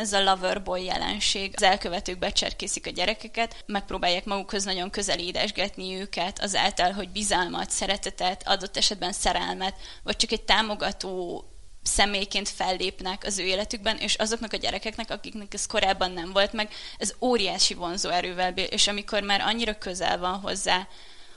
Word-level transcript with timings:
ez 0.00 0.12
a 0.12 0.22
lover 0.22 0.62
boy 0.62 0.84
jelenség. 0.84 1.52
Az 1.56 1.62
elkövetők 1.62 2.18
becserkészik 2.18 2.86
a 2.86 2.90
gyerekeket, 2.90 3.64
megpróbálják 3.66 4.24
magukhoz 4.24 4.64
nagyon 4.64 4.90
közel 4.90 5.18
édesgetni 5.18 5.94
őket, 5.94 6.42
azáltal, 6.42 6.92
hogy 6.92 7.08
bizalmat, 7.08 7.70
szeretetet, 7.70 8.48
adott 8.48 8.76
esetben 8.76 9.12
szerelmet, 9.12 9.74
vagy 10.02 10.16
csak 10.16 10.32
egy 10.32 10.42
támogató 10.42 11.44
személyként 11.82 12.48
fellépnek 12.48 13.24
az 13.24 13.38
ő 13.38 13.44
életükben, 13.44 13.96
és 13.96 14.14
azoknak 14.14 14.52
a 14.52 14.56
gyerekeknek, 14.56 15.10
akiknek 15.10 15.54
ez 15.54 15.66
korábban 15.66 16.10
nem 16.10 16.32
volt 16.32 16.52
meg, 16.52 16.72
ez 16.98 17.14
óriási 17.20 17.74
vonzó 17.74 18.08
erővel 18.10 18.52
bír, 18.52 18.68
és 18.70 18.88
amikor 18.88 19.22
már 19.22 19.40
annyira 19.40 19.78
közel 19.78 20.18
van 20.18 20.40
hozzá, 20.40 20.88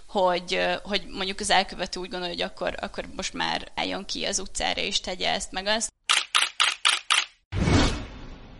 hogy, 0.07 0.59
hogy 0.83 1.05
mondjuk 1.07 1.39
az 1.39 1.49
elkövető 1.49 1.99
úgy 1.99 2.09
gondolja, 2.09 2.33
hogy 2.33 2.43
akkor, 2.43 2.75
akkor 2.79 3.05
most 3.15 3.33
már 3.33 3.71
álljon 3.75 4.05
ki 4.05 4.25
az 4.25 4.39
utcára 4.39 4.81
és 4.81 4.99
tegye 4.99 5.29
ezt 5.29 5.51
meg 5.51 5.65
azt, 5.65 5.91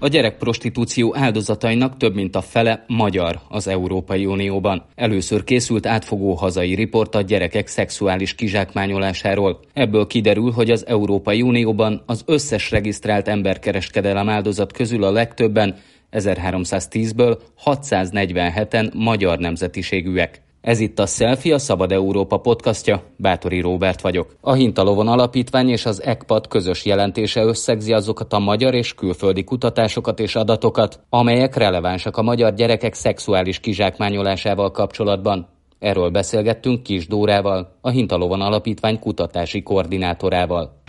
a 0.03 0.07
gyerekprostitúció 0.07 1.15
áldozatainak 1.15 1.97
több 1.97 2.15
mint 2.15 2.35
a 2.35 2.41
fele 2.41 2.83
magyar 2.87 3.39
az 3.49 3.67
Európai 3.67 4.25
Unióban. 4.25 4.85
Először 4.95 5.43
készült 5.43 5.85
átfogó 5.85 6.33
hazai 6.33 6.75
riport 6.75 7.15
a 7.15 7.21
gyerekek 7.21 7.67
szexuális 7.67 8.35
kizsákmányolásáról. 8.35 9.59
Ebből 9.73 10.07
kiderül, 10.07 10.51
hogy 10.51 10.71
az 10.71 10.87
Európai 10.87 11.41
Unióban 11.41 12.03
az 12.05 12.23
összes 12.25 12.71
regisztrált 12.71 13.27
emberkereskedelem 13.27 14.29
áldozat 14.29 14.71
közül 14.71 15.03
a 15.03 15.11
legtöbben 15.11 15.75
1310-ből 16.11 17.37
647-en 17.65 18.93
magyar 18.93 19.37
nemzetiségűek. 19.37 20.42
Ez 20.63 20.79
itt 20.79 20.99
a 20.99 21.05
Selfie, 21.05 21.53
a 21.53 21.57
Szabad 21.57 21.91
Európa 21.91 22.37
podcastja, 22.37 23.03
Bátori 23.17 23.59
Róbert 23.59 24.01
vagyok. 24.01 24.35
A 24.41 24.53
Hintalovon 24.53 25.07
Alapítvány 25.07 25.69
és 25.69 25.85
az 25.85 26.03
ECPAT 26.03 26.47
közös 26.47 26.85
jelentése 26.85 27.41
összegzi 27.41 27.93
azokat 27.93 28.33
a 28.33 28.39
magyar 28.39 28.73
és 28.73 28.93
külföldi 28.93 29.43
kutatásokat 29.43 30.19
és 30.19 30.35
adatokat, 30.35 30.99
amelyek 31.09 31.55
relevánsak 31.55 32.17
a 32.17 32.21
magyar 32.21 32.53
gyerekek 32.53 32.93
szexuális 32.93 33.59
kizsákmányolásával 33.59 34.71
kapcsolatban. 34.71 35.47
Erről 35.79 36.09
beszélgettünk 36.09 36.83
Kis 36.83 37.07
Dórával, 37.07 37.77
a 37.81 37.89
Hintalovon 37.89 38.41
Alapítvány 38.41 38.99
kutatási 38.99 39.63
koordinátorával. 39.63 40.81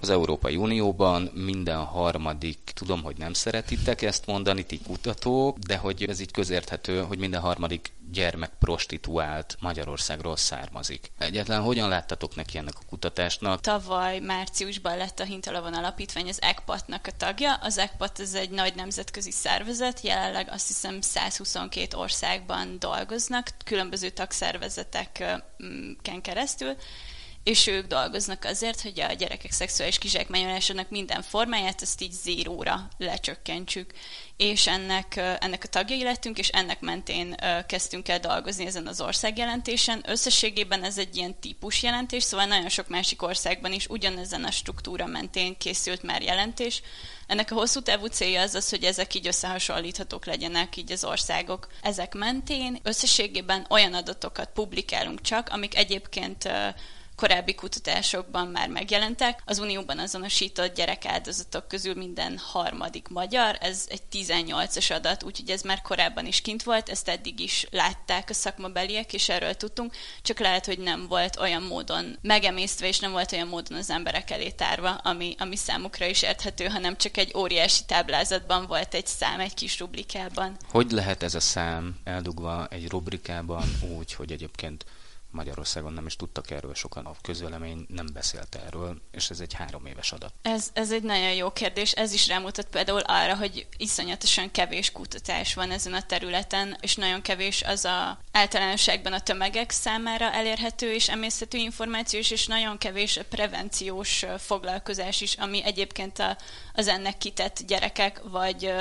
Az 0.00 0.10
Európai 0.10 0.56
Unióban 0.56 1.30
minden 1.34 1.84
harmadik, 1.84 2.58
tudom, 2.74 3.02
hogy 3.02 3.16
nem 3.16 3.32
szeretitek 3.32 4.02
ezt 4.02 4.26
mondani, 4.26 4.66
ti 4.66 4.80
kutatók, 4.80 5.58
de 5.58 5.76
hogy 5.76 6.04
ez 6.08 6.20
így 6.20 6.30
közérthető, 6.30 7.02
hogy 7.02 7.18
minden 7.18 7.40
harmadik 7.40 7.92
gyermek 8.12 8.50
prostituált 8.58 9.56
Magyarországról 9.60 10.36
származik. 10.36 11.12
Egyetlen 11.18 11.62
hogyan 11.62 11.88
láttatok 11.88 12.34
neki 12.34 12.58
ennek 12.58 12.74
a 12.76 12.86
kutatásnak? 12.88 13.60
Tavaly 13.60 14.18
márciusban 14.18 14.96
lett 14.96 15.20
a 15.20 15.24
Hintalavon 15.24 15.74
Alapítvány 15.74 16.28
az 16.28 16.42
ECPAT-nak 16.42 17.06
a 17.06 17.12
tagja. 17.16 17.54
Az 17.54 17.78
ECPAT 17.78 18.20
ez 18.20 18.34
egy 18.34 18.50
nagy 18.50 18.74
nemzetközi 18.74 19.30
szervezet, 19.30 20.00
jelenleg 20.00 20.48
azt 20.50 20.66
hiszem 20.66 21.00
122 21.00 21.96
országban 21.96 22.76
dolgoznak, 22.78 23.50
különböző 23.64 24.08
tagszervezeteken 24.08 25.42
keresztül, 26.22 26.76
és 27.46 27.66
ők 27.66 27.86
dolgoznak 27.86 28.44
azért, 28.44 28.80
hogy 28.80 29.00
a 29.00 29.12
gyerekek 29.12 29.52
szexuális 29.52 29.98
kizsákmányolásának 29.98 30.90
minden 30.90 31.22
formáját 31.22 31.82
ezt 31.82 32.00
így 32.00 32.12
zéróra 32.12 32.88
lecsökkentsük. 32.98 33.92
És 34.36 34.66
ennek, 34.66 35.16
ennek 35.16 35.62
a 35.64 35.68
tagjai 35.68 36.02
lettünk, 36.02 36.38
és 36.38 36.48
ennek 36.48 36.80
mentén 36.80 37.36
kezdtünk 37.66 38.08
el 38.08 38.18
dolgozni 38.18 38.66
ezen 38.66 38.86
az 38.86 39.00
országjelentésen. 39.00 40.02
Összességében 40.06 40.84
ez 40.84 40.98
egy 40.98 41.16
ilyen 41.16 41.38
típus 41.40 41.82
jelentés, 41.82 42.22
szóval 42.22 42.46
nagyon 42.46 42.68
sok 42.68 42.88
másik 42.88 43.22
országban 43.22 43.72
is 43.72 43.86
ugyanezen 43.86 44.44
a 44.44 44.50
struktúra 44.50 45.06
mentén 45.06 45.56
készült 45.58 46.02
már 46.02 46.22
jelentés. 46.22 46.82
Ennek 47.26 47.50
a 47.50 47.54
hosszú 47.54 47.80
távú 47.80 48.06
célja 48.06 48.40
az 48.40 48.54
az, 48.54 48.68
hogy 48.68 48.84
ezek 48.84 49.14
így 49.14 49.26
összehasonlíthatók 49.26 50.24
legyenek 50.24 50.76
így 50.76 50.92
az 50.92 51.04
országok. 51.04 51.66
Ezek 51.82 52.14
mentén 52.14 52.78
összességében 52.82 53.66
olyan 53.70 53.94
adatokat 53.94 54.50
publikálunk 54.54 55.20
csak, 55.20 55.48
amik 55.48 55.76
egyébként 55.76 56.48
korábbi 57.16 57.54
kutatásokban 57.54 58.46
már 58.46 58.68
megjelentek. 58.68 59.42
Az 59.44 59.58
Unióban 59.58 59.98
azonosított 59.98 60.74
gyerekáldozatok 60.74 61.68
közül 61.68 61.94
minden 61.94 62.38
harmadik 62.38 63.08
magyar, 63.08 63.56
ez 63.60 63.86
egy 63.88 64.02
18-as 64.12 64.94
adat, 64.94 65.22
úgyhogy 65.22 65.50
ez 65.50 65.62
már 65.62 65.82
korábban 65.82 66.26
is 66.26 66.40
kint 66.40 66.62
volt, 66.62 66.88
ezt 66.88 67.08
eddig 67.08 67.40
is 67.40 67.66
látták 67.70 68.30
a 68.30 68.34
szakmabeliek, 68.34 69.12
és 69.12 69.28
erről 69.28 69.54
tudtunk, 69.54 69.94
csak 70.22 70.38
lehet, 70.38 70.66
hogy 70.66 70.78
nem 70.78 71.06
volt 71.08 71.38
olyan 71.38 71.62
módon 71.62 72.18
megemésztve, 72.22 72.86
és 72.86 72.98
nem 72.98 73.12
volt 73.12 73.32
olyan 73.32 73.48
módon 73.48 73.78
az 73.78 73.90
emberek 73.90 74.30
elé 74.30 74.50
tárva, 74.50 74.94
ami, 74.94 75.34
ami 75.38 75.56
számukra 75.56 76.06
is 76.06 76.22
érthető, 76.22 76.64
hanem 76.64 76.96
csak 76.96 77.16
egy 77.16 77.32
óriási 77.36 77.84
táblázatban 77.86 78.66
volt 78.66 78.94
egy 78.94 79.06
szám 79.06 79.40
egy 79.40 79.54
kis 79.54 79.78
rubrikában. 79.78 80.56
Hogy 80.70 80.90
lehet 80.90 81.22
ez 81.22 81.34
a 81.34 81.40
szám 81.40 81.96
eldugva 82.04 82.66
egy 82.70 82.88
rubrikában 82.88 83.64
úgy, 83.96 84.12
hogy 84.12 84.32
egyébként 84.32 84.84
Magyarországon 85.36 85.92
nem 85.92 86.06
is 86.06 86.16
tudtak 86.16 86.50
erről 86.50 86.74
sokan, 86.74 87.06
a 87.06 87.14
közvélemény 87.22 87.86
nem 87.88 88.06
beszélt 88.12 88.58
erről, 88.66 89.00
és 89.10 89.30
ez 89.30 89.40
egy 89.40 89.52
három 89.52 89.86
éves 89.86 90.12
adat. 90.12 90.32
Ez, 90.42 90.70
ez 90.72 90.92
egy 90.92 91.02
nagyon 91.02 91.32
jó 91.32 91.52
kérdés, 91.52 91.92
ez 91.92 92.12
is 92.12 92.28
rámutat 92.28 92.66
például 92.66 93.00
arra, 93.00 93.36
hogy 93.36 93.66
iszonyatosan 93.76 94.50
kevés 94.50 94.92
kutatás 94.92 95.54
van 95.54 95.70
ezen 95.70 95.94
a 95.94 96.02
területen, 96.02 96.76
és 96.80 96.96
nagyon 96.96 97.22
kevés 97.22 97.62
az 97.62 97.84
a 97.84 98.18
általánosságban 98.32 99.12
a 99.12 99.20
tömegek 99.20 99.70
számára 99.70 100.32
elérhető 100.32 100.92
és 100.92 101.08
emészhető 101.08 101.58
információs, 101.58 102.30
és 102.30 102.46
nagyon 102.46 102.78
kevés 102.78 103.16
a 103.16 103.24
prevenciós 103.24 104.24
foglalkozás 104.38 105.20
is, 105.20 105.34
ami 105.34 105.64
egyébként 105.64 106.18
a, 106.18 106.36
az 106.74 106.88
ennek 106.88 107.18
kitett 107.18 107.62
gyerekek, 107.66 108.20
vagy 108.22 108.72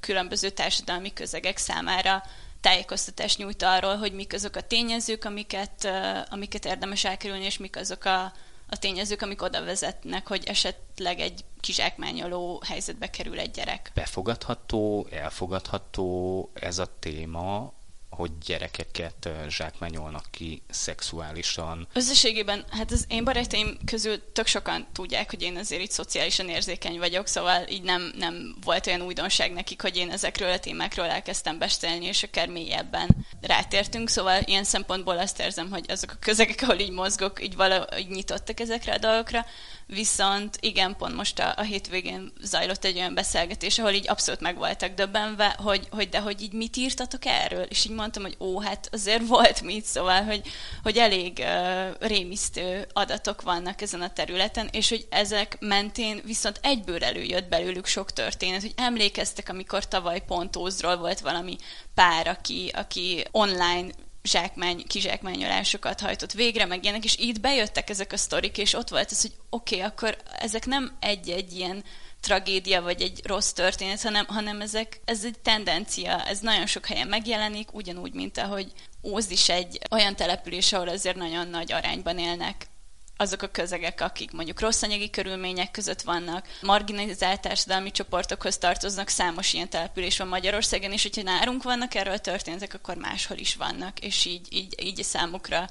különböző 0.00 0.50
társadalmi 0.50 1.12
közegek 1.12 1.56
számára 1.56 2.22
tájékoztatást 2.66 3.38
nyújt 3.38 3.62
arról, 3.62 3.96
hogy 3.96 4.12
mik 4.12 4.32
azok 4.32 4.56
a 4.56 4.60
tényezők, 4.60 5.24
amiket, 5.24 5.88
amiket 6.30 6.64
érdemes 6.64 7.04
elkerülni, 7.04 7.44
és 7.44 7.58
mik 7.58 7.76
azok 7.76 8.04
a, 8.04 8.22
a 8.68 8.76
tényezők, 8.78 9.22
amik 9.22 9.42
oda 9.42 9.64
vezetnek, 9.64 10.28
hogy 10.28 10.44
esetleg 10.46 11.20
egy 11.20 11.44
kizsákmányoló 11.60 12.62
helyzetbe 12.66 13.10
kerül 13.10 13.38
egy 13.38 13.50
gyerek. 13.50 13.90
Befogadható, 13.94 15.06
elfogadható 15.10 16.50
ez 16.54 16.78
a 16.78 16.86
téma 16.98 17.72
hogy 18.10 18.30
gyerekeket 18.46 19.28
zsákmányolnak 19.48 20.24
ki 20.30 20.62
szexuálisan. 20.70 21.88
Összességében, 21.92 22.64
hát 22.70 22.90
az 22.90 23.04
én 23.08 23.24
barátaim 23.24 23.78
közül 23.84 24.32
tök 24.32 24.46
sokan 24.46 24.86
tudják, 24.92 25.30
hogy 25.30 25.42
én 25.42 25.56
azért 25.56 25.82
így 25.82 25.90
szociálisan 25.90 26.48
érzékeny 26.48 26.98
vagyok, 26.98 27.26
szóval 27.26 27.66
így 27.68 27.82
nem, 27.82 28.12
nem 28.18 28.56
volt 28.64 28.86
olyan 28.86 29.02
újdonság 29.02 29.52
nekik, 29.52 29.82
hogy 29.82 29.96
én 29.96 30.10
ezekről 30.10 30.50
a 30.50 30.58
témákról 30.58 31.06
elkezdtem 31.06 31.58
beszélni, 31.58 32.04
és 32.04 32.22
akár 32.22 32.48
mélyebben 32.48 33.26
rátértünk, 33.40 34.08
szóval 34.08 34.42
ilyen 34.44 34.64
szempontból 34.64 35.18
azt 35.18 35.40
érzem, 35.40 35.70
hogy 35.70 35.84
azok 35.88 36.10
a 36.10 36.18
közegek, 36.20 36.62
ahol 36.62 36.78
így 36.78 36.90
mozgok, 36.90 37.42
így 37.42 37.56
valahogy 37.56 38.06
nyitottak 38.08 38.60
ezekre 38.60 38.92
a 38.92 38.98
dolgokra, 38.98 39.46
Viszont 39.86 40.56
igen, 40.60 40.96
pont 40.96 41.14
most 41.14 41.38
a, 41.38 41.54
a 41.56 41.62
hétvégén 41.62 42.32
zajlott 42.40 42.84
egy 42.84 42.96
olyan 42.96 43.14
beszélgetés, 43.14 43.78
ahol 43.78 43.90
így 43.90 44.08
abszolút 44.08 44.40
meg 44.40 44.56
voltak 44.56 44.94
döbbenve, 44.94 45.56
hogy, 45.62 45.88
hogy 45.90 46.08
de 46.08 46.20
hogy 46.20 46.42
így 46.42 46.52
mit 46.52 46.76
írtatok 46.76 47.24
erről? 47.24 47.62
És 47.62 47.84
így 47.84 47.92
mondtam, 47.92 48.22
hogy 48.22 48.36
ó, 48.40 48.60
hát 48.60 48.88
azért 48.92 49.26
volt 49.36 49.62
mit, 49.62 49.84
szóval, 49.84 50.22
hogy, 50.22 50.42
hogy 50.82 50.96
elég 50.96 51.38
uh, 51.38 52.08
rémisztő 52.08 52.86
adatok 52.92 53.42
vannak 53.42 53.82
ezen 53.82 54.00
a 54.00 54.12
területen, 54.12 54.68
és 54.72 54.88
hogy 54.88 55.06
ezek 55.10 55.56
mentén 55.60 56.20
viszont 56.24 56.60
egyből 56.62 57.04
előjött 57.04 57.48
belőlük 57.48 57.86
sok 57.86 58.12
történet, 58.12 58.60
hogy 58.60 58.74
emlékeztek, 58.76 59.48
amikor 59.48 59.88
tavaly 59.88 60.24
Pontózról 60.26 60.96
volt 60.96 61.20
valami 61.20 61.56
pár, 61.94 62.26
aki, 62.26 62.70
aki 62.74 63.24
online 63.30 63.88
zsákmány, 64.26 64.84
kizsákmányolásokat 64.86 66.00
hajtott 66.00 66.32
végre, 66.32 66.64
meg 66.64 66.82
ilyenek, 66.82 67.04
és 67.04 67.16
itt 67.16 67.40
bejöttek 67.40 67.90
ezek 67.90 68.12
a 68.12 68.16
sztorik, 68.16 68.58
és 68.58 68.74
ott 68.74 68.88
volt 68.88 69.10
ez, 69.10 69.20
hogy 69.20 69.32
oké, 69.50 69.74
okay, 69.74 69.86
akkor 69.86 70.16
ezek 70.38 70.66
nem 70.66 70.96
egy-egy 71.00 71.52
ilyen 71.56 71.84
tragédia, 72.20 72.82
vagy 72.82 73.02
egy 73.02 73.20
rossz 73.24 73.50
történet, 73.50 74.02
hanem, 74.02 74.26
hanem 74.26 74.60
ezek, 74.60 75.00
ez 75.04 75.24
egy 75.24 75.38
tendencia, 75.38 76.24
ez 76.24 76.38
nagyon 76.38 76.66
sok 76.66 76.86
helyen 76.86 77.08
megjelenik, 77.08 77.74
ugyanúgy, 77.74 78.12
mint 78.12 78.38
ahogy 78.38 78.72
Ózd 79.06 79.30
is 79.30 79.48
egy 79.48 79.78
olyan 79.90 80.16
település, 80.16 80.72
ahol 80.72 80.88
azért 80.88 81.16
nagyon 81.16 81.48
nagy 81.48 81.72
arányban 81.72 82.18
élnek 82.18 82.66
azok 83.16 83.42
a 83.42 83.46
közegek, 83.48 84.00
akik 84.00 84.32
mondjuk 84.32 84.60
rossz 84.60 84.82
anyagi 84.82 85.10
körülmények 85.10 85.70
között 85.70 86.02
vannak, 86.02 86.46
marginalizált 86.62 87.40
társadalmi 87.40 87.90
csoportokhoz 87.90 88.58
tartoznak, 88.58 89.08
számos 89.08 89.52
ilyen 89.52 89.68
település 89.68 90.18
van 90.18 90.28
Magyarországon, 90.28 90.92
és 90.92 91.02
hogyha 91.02 91.22
nálunk 91.22 91.62
vannak 91.62 91.94
erről 91.94 92.18
történetek, 92.18 92.74
akkor 92.74 92.96
máshol 92.96 93.36
is 93.36 93.54
vannak, 93.54 93.98
és 93.98 94.24
így, 94.24 94.46
így, 94.50 94.84
így 94.84 95.02
számukra 95.02 95.68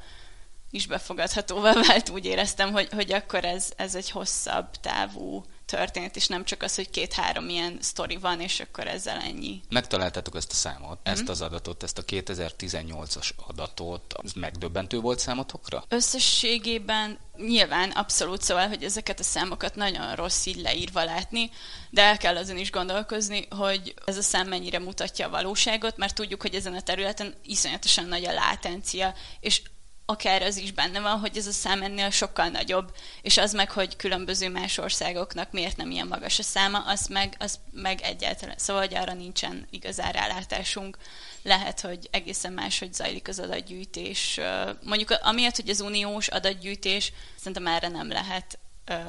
is 0.71 0.88
befogadhatóvá 0.88 1.74
vált, 1.74 2.09
úgy 2.09 2.25
éreztem, 2.25 2.71
hogy, 2.71 2.88
hogy 2.92 3.13
akkor 3.13 3.45
ez, 3.45 3.71
ez 3.75 3.95
egy 3.95 4.09
hosszabb 4.09 4.69
távú 4.81 5.45
történet, 5.65 6.15
és 6.15 6.27
nem 6.27 6.44
csak 6.44 6.63
az, 6.63 6.75
hogy 6.75 6.89
két-három 6.89 7.50
ilyen 7.50 7.77
sztori 7.81 8.17
van, 8.17 8.41
és 8.41 8.59
akkor 8.59 8.88
ezzel 8.88 9.19
ennyi. 9.19 9.62
Megtaláltátok 9.69 10.35
ezt 10.35 10.51
a 10.51 10.56
számot, 10.56 11.00
mm-hmm. 11.00 11.19
ezt 11.19 11.29
az 11.29 11.41
adatot, 11.41 11.83
ezt 11.83 11.97
a 11.97 12.03
2018-as 12.03 13.29
adatot, 13.47 14.15
ez 14.23 14.31
megdöbbentő 14.33 15.00
volt 15.00 15.19
számotokra? 15.19 15.83
Összességében 15.88 17.19
nyilván 17.38 17.91
abszolút 17.91 18.41
szóval, 18.41 18.67
hogy 18.67 18.83
ezeket 18.83 19.19
a 19.19 19.23
számokat 19.23 19.75
nagyon 19.75 20.15
rossz 20.15 20.45
így 20.45 20.62
leírva 20.62 21.03
látni, 21.03 21.50
de 21.89 22.01
el 22.01 22.17
kell 22.17 22.38
azon 22.38 22.57
is 22.57 22.71
gondolkozni, 22.71 23.47
hogy 23.50 23.94
ez 24.06 24.17
a 24.17 24.21
szám 24.21 24.47
mennyire 24.47 24.79
mutatja 24.79 25.27
a 25.27 25.29
valóságot, 25.29 25.97
mert 25.97 26.15
tudjuk, 26.15 26.41
hogy 26.41 26.56
ezen 26.56 26.73
a 26.73 26.81
területen 26.81 27.35
iszonyatosan 27.44 28.06
nagy 28.06 28.25
a 28.25 28.33
látencia, 28.33 29.13
és 29.39 29.62
akár 30.06 30.42
az 30.42 30.57
is 30.57 30.72
benne 30.72 31.00
van, 31.00 31.19
hogy 31.19 31.38
ez 31.38 31.48
a 31.48 31.52
szám 31.52 31.81
ennél 31.81 32.10
sokkal 32.10 32.48
nagyobb, 32.48 32.96
és 33.22 33.38
az 33.38 33.54
meg, 33.54 33.72
hogy 33.72 33.96
különböző 33.96 34.50
más 34.50 34.78
országoknak 34.78 35.52
miért 35.52 35.78
nem 35.78 35.92
ilyen 35.92 36.07
magas 36.07 36.40
a 36.40 36.44
száma, 36.44 36.80
az 36.80 37.07
meg, 37.07 37.36
az 37.40 37.60
meg 37.72 38.02
egyáltalán, 38.02 38.57
szóval 38.57 38.81
hogy 38.81 38.96
arra 38.96 39.13
nincsen 39.13 39.68
igazán 39.69 40.12
rálátásunk. 40.12 40.98
Lehet, 41.44 41.81
hogy 41.81 42.07
egészen 42.12 42.54
más, 42.54 42.80
hogy 42.80 42.94
zajlik 42.94 43.28
az 43.28 43.40
adatgyűjtés. 43.40 44.40
Mondjuk 44.84 45.12
amiatt, 45.22 45.56
hogy 45.56 45.69
az 45.69 45.81
uniós 45.81 46.28
adatgyűjtés, 46.28 47.12
szerintem 47.36 47.68
erre 47.68 47.88
nem 47.88 48.08
lehet 48.08 48.60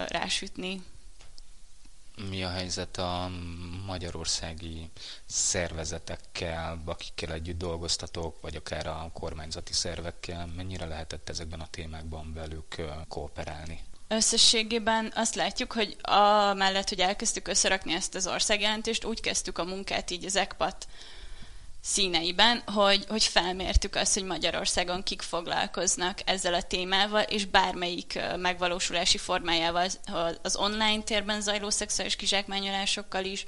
rásütni 0.08 0.82
mi 2.30 2.42
a 2.42 2.48
helyzet 2.48 2.96
a 2.96 3.30
magyarországi 3.86 4.90
szervezetekkel, 5.26 6.82
akikkel 6.84 7.32
együtt 7.32 7.58
dolgoztatok, 7.58 8.40
vagy 8.40 8.56
akár 8.56 8.86
a 8.86 9.10
kormányzati 9.12 9.72
szervekkel, 9.72 10.46
mennyire 10.56 10.86
lehetett 10.86 11.28
ezekben 11.28 11.60
a 11.60 11.70
témákban 11.70 12.32
velük 12.32 12.82
kooperálni? 13.08 13.80
Összességében 14.08 15.12
azt 15.14 15.34
látjuk, 15.34 15.72
hogy 15.72 15.96
a 16.02 16.54
mellett, 16.54 16.88
hogy 16.88 17.00
elkezdtük 17.00 17.48
összerakni 17.48 17.92
ezt 17.92 18.14
az 18.14 18.26
országjelentést, 18.26 19.04
úgy 19.04 19.20
kezdtük 19.20 19.58
a 19.58 19.64
munkát 19.64 20.10
így 20.10 20.24
az 20.24 20.36
ECPAT 20.36 20.86
színeiben, 21.96 22.62
hogy, 22.66 23.04
hogy 23.08 23.24
felmértük 23.24 23.94
azt, 23.94 24.14
hogy 24.14 24.24
Magyarországon 24.24 25.02
kik 25.02 25.22
foglalkoznak 25.22 26.18
ezzel 26.24 26.54
a 26.54 26.62
témával, 26.62 27.22
és 27.22 27.44
bármelyik 27.44 28.18
megvalósulási 28.36 29.18
formájával 29.18 29.88
az 30.42 30.56
online 30.56 31.02
térben 31.02 31.40
zajló 31.40 31.70
szexuális 31.70 32.16
kizsákmányolásokkal 32.16 33.24
is, 33.24 33.46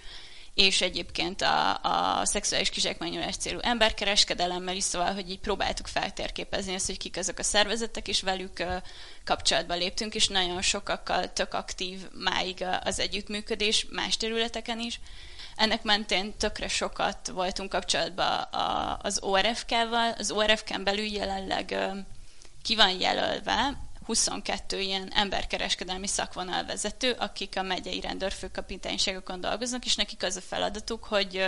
és 0.55 0.81
egyébként 0.81 1.43
a, 1.43 1.81
a 1.83 2.27
szexuális 2.27 2.71
kizsákmányolás 2.71 3.37
célú 3.37 3.59
emberkereskedelemmel 3.63 4.77
is, 4.77 4.85
szóval, 4.85 5.15
hogy 5.15 5.31
így 5.31 5.41
próbáltuk 5.41 5.87
feltérképezni 5.87 6.75
azt, 6.75 6.87
hogy 6.87 6.99
kik 6.99 7.17
azok 7.17 7.39
a 7.39 7.43
szervezetek, 7.43 8.09
és 8.09 8.23
velük 8.23 8.65
kapcsolatba 9.25 9.75
léptünk, 9.75 10.15
és 10.15 10.29
nagyon 10.29 10.63
sokakkal 10.63 11.33
tök 11.33 11.55
aktív 11.55 11.99
máig 12.13 12.65
az 12.85 12.99
együttműködés 12.99 13.87
más 13.91 14.17
területeken 14.17 14.81
is, 14.81 15.01
ennek 15.59 15.83
mentén 15.83 16.37
tökre 16.37 16.69
sokat 16.69 17.29
voltunk 17.29 17.71
kapcsolatban 17.71 18.41
a, 18.41 18.99
az 19.03 19.23
ORFK-val. 19.23 20.15
Az 20.19 20.31
ORFK-n 20.31 20.83
belül 20.83 21.05
jelenleg 21.05 21.77
ki 22.63 22.77
van 22.77 23.01
jelölve 23.01 23.87
22 24.05 24.81
ilyen 24.81 25.13
emberkereskedelmi 25.15 26.07
szakvonalvezető, 26.07 27.13
akik 27.19 27.57
a 27.57 27.63
megyei 27.63 28.01
rendőrfőkapitányságokon 28.01 29.41
dolgoznak, 29.41 29.85
és 29.85 29.95
nekik 29.95 30.23
az 30.23 30.37
a 30.37 30.41
feladatuk, 30.41 31.05
hogy 31.05 31.45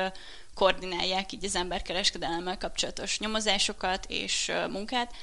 koordinálják 0.55 1.33
így 1.33 1.45
az 1.45 1.57
emberkereskedelemmel 1.57 2.59
kapcsolatos 2.59 3.19
nyomozásokat 3.19 4.07
és 4.09 4.53
munkát, 4.71 5.15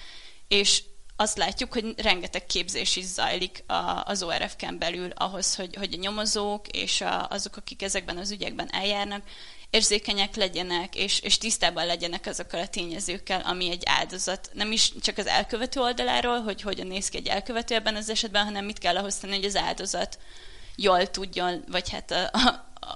és 0.47 0.83
azt 1.19 1.37
látjuk, 1.37 1.73
hogy 1.73 1.93
rengeteg 1.97 2.45
képzés 2.45 2.95
is 2.95 3.05
zajlik 3.05 3.63
az 4.03 4.23
ORF-ken 4.23 4.77
belül 4.77 5.11
ahhoz, 5.15 5.55
hogy, 5.55 5.75
hogy 5.75 5.93
a 5.93 5.97
nyomozók 5.97 6.67
és 6.67 7.01
a, 7.01 7.27
azok, 7.29 7.57
akik 7.57 7.81
ezekben 7.81 8.17
az 8.17 8.31
ügyekben 8.31 8.69
eljárnak, 8.71 9.23
érzékenyek 9.69 10.35
legyenek, 10.35 10.95
és, 10.95 11.19
és 11.19 11.37
tisztában 11.37 11.85
legyenek 11.85 12.25
azokkal 12.25 12.59
a 12.59 12.67
tényezőkkel, 12.67 13.41
ami 13.41 13.69
egy 13.69 13.83
áldozat. 13.85 14.49
Nem 14.53 14.71
is 14.71 14.91
csak 15.01 15.17
az 15.17 15.27
elkövető 15.27 15.79
oldaláról, 15.79 16.41
hogy 16.41 16.61
hogyan 16.61 16.87
néz 16.87 17.09
ki 17.09 17.17
egy 17.17 17.27
elkövető 17.27 17.75
ebben 17.75 17.95
az 17.95 18.09
esetben, 18.09 18.43
hanem 18.43 18.65
mit 18.65 18.77
kell 18.77 18.97
ahhoz 18.97 19.15
tenni, 19.15 19.35
hogy 19.35 19.45
az 19.45 19.55
áldozat 19.55 20.19
jól 20.75 21.07
tudjon, 21.07 21.63
vagy 21.67 21.89
hát 21.89 22.11
a, 22.11 22.31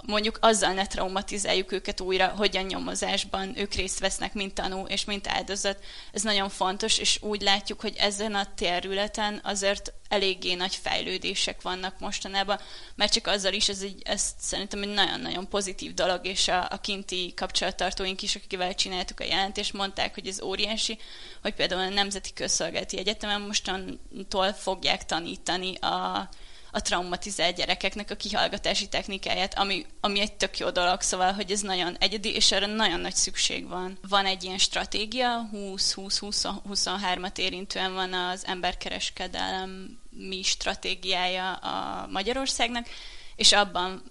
mondjuk 0.05 0.37
azzal 0.41 0.73
ne 0.73 0.87
traumatizáljuk 0.87 1.71
őket 1.71 2.01
újra, 2.01 2.27
hogy 2.27 2.57
a 2.57 2.61
nyomozásban 2.61 3.57
ők 3.57 3.73
részt 3.73 3.99
vesznek, 3.99 4.33
mint 4.33 4.53
tanú 4.53 4.85
és 4.85 5.05
mint 5.05 5.27
áldozat. 5.27 5.83
Ez 6.11 6.21
nagyon 6.21 6.49
fontos, 6.49 6.97
és 6.97 7.19
úgy 7.21 7.41
látjuk, 7.41 7.81
hogy 7.81 7.95
ezen 7.97 8.35
a 8.35 8.53
területen 8.55 9.39
azért 9.43 9.93
eléggé 10.07 10.53
nagy 10.53 10.75
fejlődések 10.75 11.61
vannak 11.61 11.99
mostanában, 11.99 12.59
mert 12.95 13.13
csak 13.13 13.27
azzal 13.27 13.53
is 13.53 13.69
ez, 13.69 13.81
egy, 13.81 14.01
ez 14.05 14.25
szerintem 14.39 14.81
egy 14.81 14.93
nagyon-nagyon 14.93 15.49
pozitív 15.49 15.93
dolog, 15.93 16.25
és 16.25 16.47
a, 16.47 16.67
a 16.69 16.77
kinti 16.77 17.33
kapcsolattartóink 17.35 18.21
is, 18.21 18.35
akikkel 18.35 18.75
csináltuk 18.75 19.19
a 19.19 19.23
jelentést, 19.23 19.73
mondták, 19.73 20.13
hogy 20.13 20.27
ez 20.27 20.41
óriási, 20.41 20.99
hogy 21.41 21.53
például 21.53 21.81
a 21.81 21.89
Nemzeti 21.89 22.33
Közszolgálati 22.33 22.97
Egyetemen 22.97 23.41
mostantól 23.41 24.53
fogják 24.53 25.05
tanítani 25.05 25.75
a 25.75 26.29
a 26.71 26.81
traumatizált 26.81 27.55
gyerekeknek 27.55 28.11
a 28.11 28.15
kihallgatási 28.15 28.87
technikáját, 28.87 29.57
ami, 29.57 29.85
ami 29.99 30.19
egy 30.19 30.33
tök 30.33 30.57
jó 30.57 30.69
dolog, 30.69 31.01
szóval, 31.01 31.31
hogy 31.31 31.51
ez 31.51 31.61
nagyon 31.61 31.95
egyedi, 31.99 32.35
és 32.35 32.51
erre 32.51 32.65
nagyon 32.65 32.99
nagy 32.99 33.15
szükség 33.15 33.67
van. 33.67 33.97
Van 34.07 34.25
egy 34.25 34.43
ilyen 34.43 34.57
stratégia, 34.57 35.49
20-20-23-at 35.53 37.37
érintően 37.37 37.93
van 37.93 38.13
az 38.13 38.45
emberkereskedelem 38.45 39.99
mi 40.09 40.41
stratégiája 40.41 41.53
a 41.53 42.07
Magyarországnak, 42.07 42.87
és 43.35 43.51
abban 43.51 44.03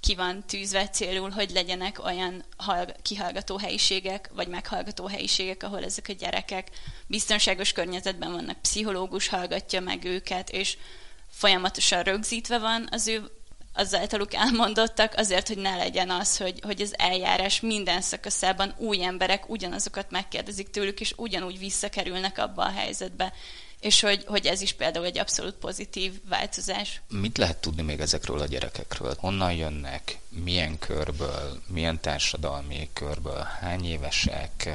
ki 0.00 0.14
van 0.14 0.44
tűzve 0.46 0.88
célul, 0.88 1.30
hogy 1.30 1.50
legyenek 1.50 2.04
olyan 2.04 2.44
kihallgató 3.02 3.56
helyiségek, 3.56 4.30
vagy 4.34 4.48
meghallgató 4.48 5.06
helyiségek, 5.06 5.62
ahol 5.62 5.84
ezek 5.84 6.08
a 6.08 6.12
gyerekek 6.12 6.70
biztonságos 7.06 7.72
környezetben 7.72 8.32
vannak, 8.32 8.60
pszichológus 8.60 9.28
hallgatja 9.28 9.80
meg 9.80 10.04
őket, 10.04 10.50
és 10.50 10.76
folyamatosan 11.34 12.02
rögzítve 12.02 12.58
van 12.58 12.88
az 12.90 13.08
ő 13.08 13.30
az 13.76 13.94
általuk 13.94 14.34
elmondottak, 14.34 15.14
azért, 15.16 15.48
hogy 15.48 15.58
ne 15.58 15.76
legyen 15.76 16.10
az, 16.10 16.36
hogy, 16.36 16.60
hogy 16.62 16.80
az 16.80 16.94
eljárás 16.98 17.60
minden 17.60 18.00
szakaszában 18.00 18.74
új 18.76 19.04
emberek 19.04 19.48
ugyanazokat 19.48 20.10
megkérdezik 20.10 20.70
tőlük, 20.70 21.00
és 21.00 21.14
ugyanúgy 21.16 21.58
visszakerülnek 21.58 22.38
abba 22.38 22.62
a 22.62 22.70
helyzetbe 22.70 23.32
és 23.84 24.00
hogy, 24.00 24.24
hogy 24.26 24.46
ez 24.46 24.60
is 24.60 24.72
például 24.72 25.04
egy 25.04 25.18
abszolút 25.18 25.54
pozitív 25.54 26.12
változás. 26.28 27.00
Mit 27.08 27.38
lehet 27.38 27.56
tudni 27.56 27.82
még 27.82 28.00
ezekről 28.00 28.40
a 28.40 28.46
gyerekekről? 28.46 29.14
Honnan 29.18 29.52
jönnek? 29.52 30.18
Milyen 30.28 30.78
körből? 30.78 31.62
Milyen 31.66 32.00
társadalmi 32.00 32.88
körből? 32.92 33.46
Hány 33.60 33.84
évesek? 33.84 34.68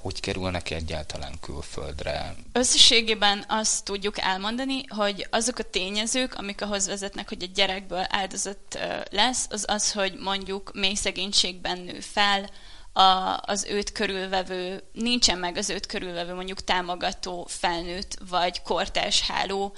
Hogy 0.00 0.20
kerülnek 0.20 0.70
egyáltalán 0.70 1.32
külföldre? 1.40 2.34
Összességében 2.52 3.44
azt 3.48 3.84
tudjuk 3.84 4.18
elmondani, 4.18 4.84
hogy 4.88 5.26
azok 5.30 5.58
a 5.58 5.70
tényezők, 5.70 6.34
amik 6.34 6.62
ahhoz 6.62 6.86
vezetnek, 6.86 7.28
hogy 7.28 7.42
egy 7.42 7.52
gyerekből 7.52 8.06
áldozat 8.08 8.78
lesz, 9.10 9.46
az 9.50 9.64
az, 9.68 9.92
hogy 9.92 10.14
mondjuk 10.18 10.70
mély 10.74 10.94
szegénységben 10.94 11.78
nő 11.78 12.00
fel, 12.00 12.50
a, 12.92 13.40
az 13.42 13.64
őt 13.64 13.92
körülvevő, 13.92 14.82
nincsen 14.92 15.38
meg 15.38 15.56
az 15.56 15.70
őt 15.70 15.86
körülvevő 15.86 16.34
mondjuk 16.34 16.64
támogató 16.64 17.46
felnőtt 17.48 18.18
vagy 18.28 18.62
kortárs 18.62 19.20
háló, 19.20 19.76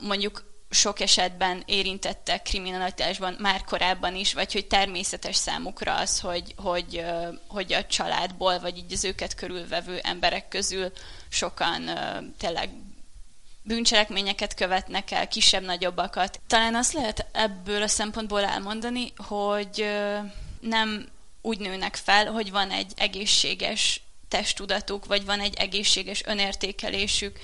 mondjuk 0.00 0.48
sok 0.70 1.00
esetben 1.00 1.62
érintettek 1.66 2.42
kriminalitásban 2.42 3.36
már 3.38 3.64
korábban 3.64 4.14
is, 4.14 4.34
vagy 4.34 4.52
hogy 4.52 4.66
természetes 4.66 5.36
számukra 5.36 5.94
az, 5.94 6.20
hogy, 6.20 6.54
hogy, 6.56 7.04
hogy 7.48 7.72
a 7.72 7.86
családból, 7.86 8.58
vagy 8.58 8.76
így 8.76 8.92
az 8.92 9.04
őket 9.04 9.34
körülvevő 9.34 9.98
emberek 10.02 10.48
közül 10.48 10.92
sokan 11.28 11.90
tényleg 12.38 12.70
bűncselekményeket 13.62 14.54
követnek 14.54 15.10
el, 15.10 15.28
kisebb-nagyobbakat. 15.28 16.40
Talán 16.46 16.74
azt 16.74 16.92
lehet 16.92 17.26
ebből 17.32 17.82
a 17.82 17.88
szempontból 17.88 18.44
elmondani, 18.44 19.12
hogy 19.16 19.86
nem 20.60 21.08
úgy 21.42 21.58
nőnek 21.58 21.96
fel, 21.96 22.26
hogy 22.32 22.50
van 22.50 22.70
egy 22.70 22.92
egészséges 22.96 24.00
testtudatuk, 24.28 25.06
vagy 25.06 25.24
van 25.24 25.40
egy 25.40 25.54
egészséges 25.54 26.22
önértékelésük, 26.26 27.38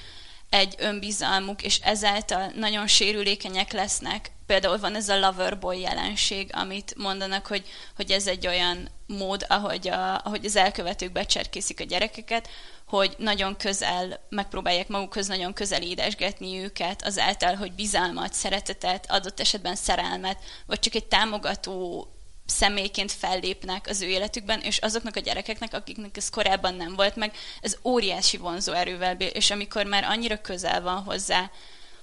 egy 0.50 0.74
önbizalmuk, 0.78 1.62
és 1.62 1.78
ezáltal 1.82 2.52
nagyon 2.54 2.86
sérülékenyek 2.86 3.72
lesznek. 3.72 4.30
Például 4.46 4.78
van 4.78 4.94
ez 4.94 5.08
a 5.08 5.18
loverboy 5.18 5.80
jelenség, 5.80 6.50
amit 6.52 6.94
mondanak, 6.96 7.46
hogy, 7.46 7.68
hogy 7.96 8.10
ez 8.10 8.26
egy 8.26 8.46
olyan 8.46 8.88
mód, 9.06 9.44
ahogy, 9.48 9.88
a, 9.88 10.20
ahogy 10.24 10.44
az 10.44 10.56
elkövetők 10.56 11.12
becserkészik 11.12 11.80
a 11.80 11.84
gyerekeket, 11.84 12.48
hogy 12.86 13.14
nagyon 13.18 13.56
közel, 13.56 14.26
megpróbálják 14.28 14.88
magukhoz 14.88 15.26
nagyon 15.26 15.52
közel 15.52 15.82
édesgetni 15.82 16.58
őket, 16.58 17.04
azáltal, 17.04 17.54
hogy 17.54 17.72
bizalmat, 17.72 18.32
szeretetet, 18.32 19.10
adott 19.10 19.40
esetben 19.40 19.74
szerelmet, 19.74 20.38
vagy 20.66 20.78
csak 20.78 20.94
egy 20.94 21.06
támogató 21.06 22.08
személyként 22.46 23.12
fellépnek 23.12 23.86
az 23.88 24.00
ő 24.00 24.06
életükben, 24.06 24.60
és 24.60 24.78
azoknak 24.78 25.16
a 25.16 25.20
gyerekeknek, 25.20 25.74
akiknek 25.74 26.16
ez 26.16 26.30
korábban 26.30 26.74
nem 26.74 26.94
volt 26.94 27.16
meg, 27.16 27.36
ez 27.60 27.76
óriási 27.84 28.36
vonzó 28.36 28.72
erővel 28.72 29.14
bír, 29.14 29.30
és 29.34 29.50
amikor 29.50 29.84
már 29.86 30.04
annyira 30.04 30.40
közel 30.40 30.82
van 30.82 31.02
hozzá, 31.02 31.50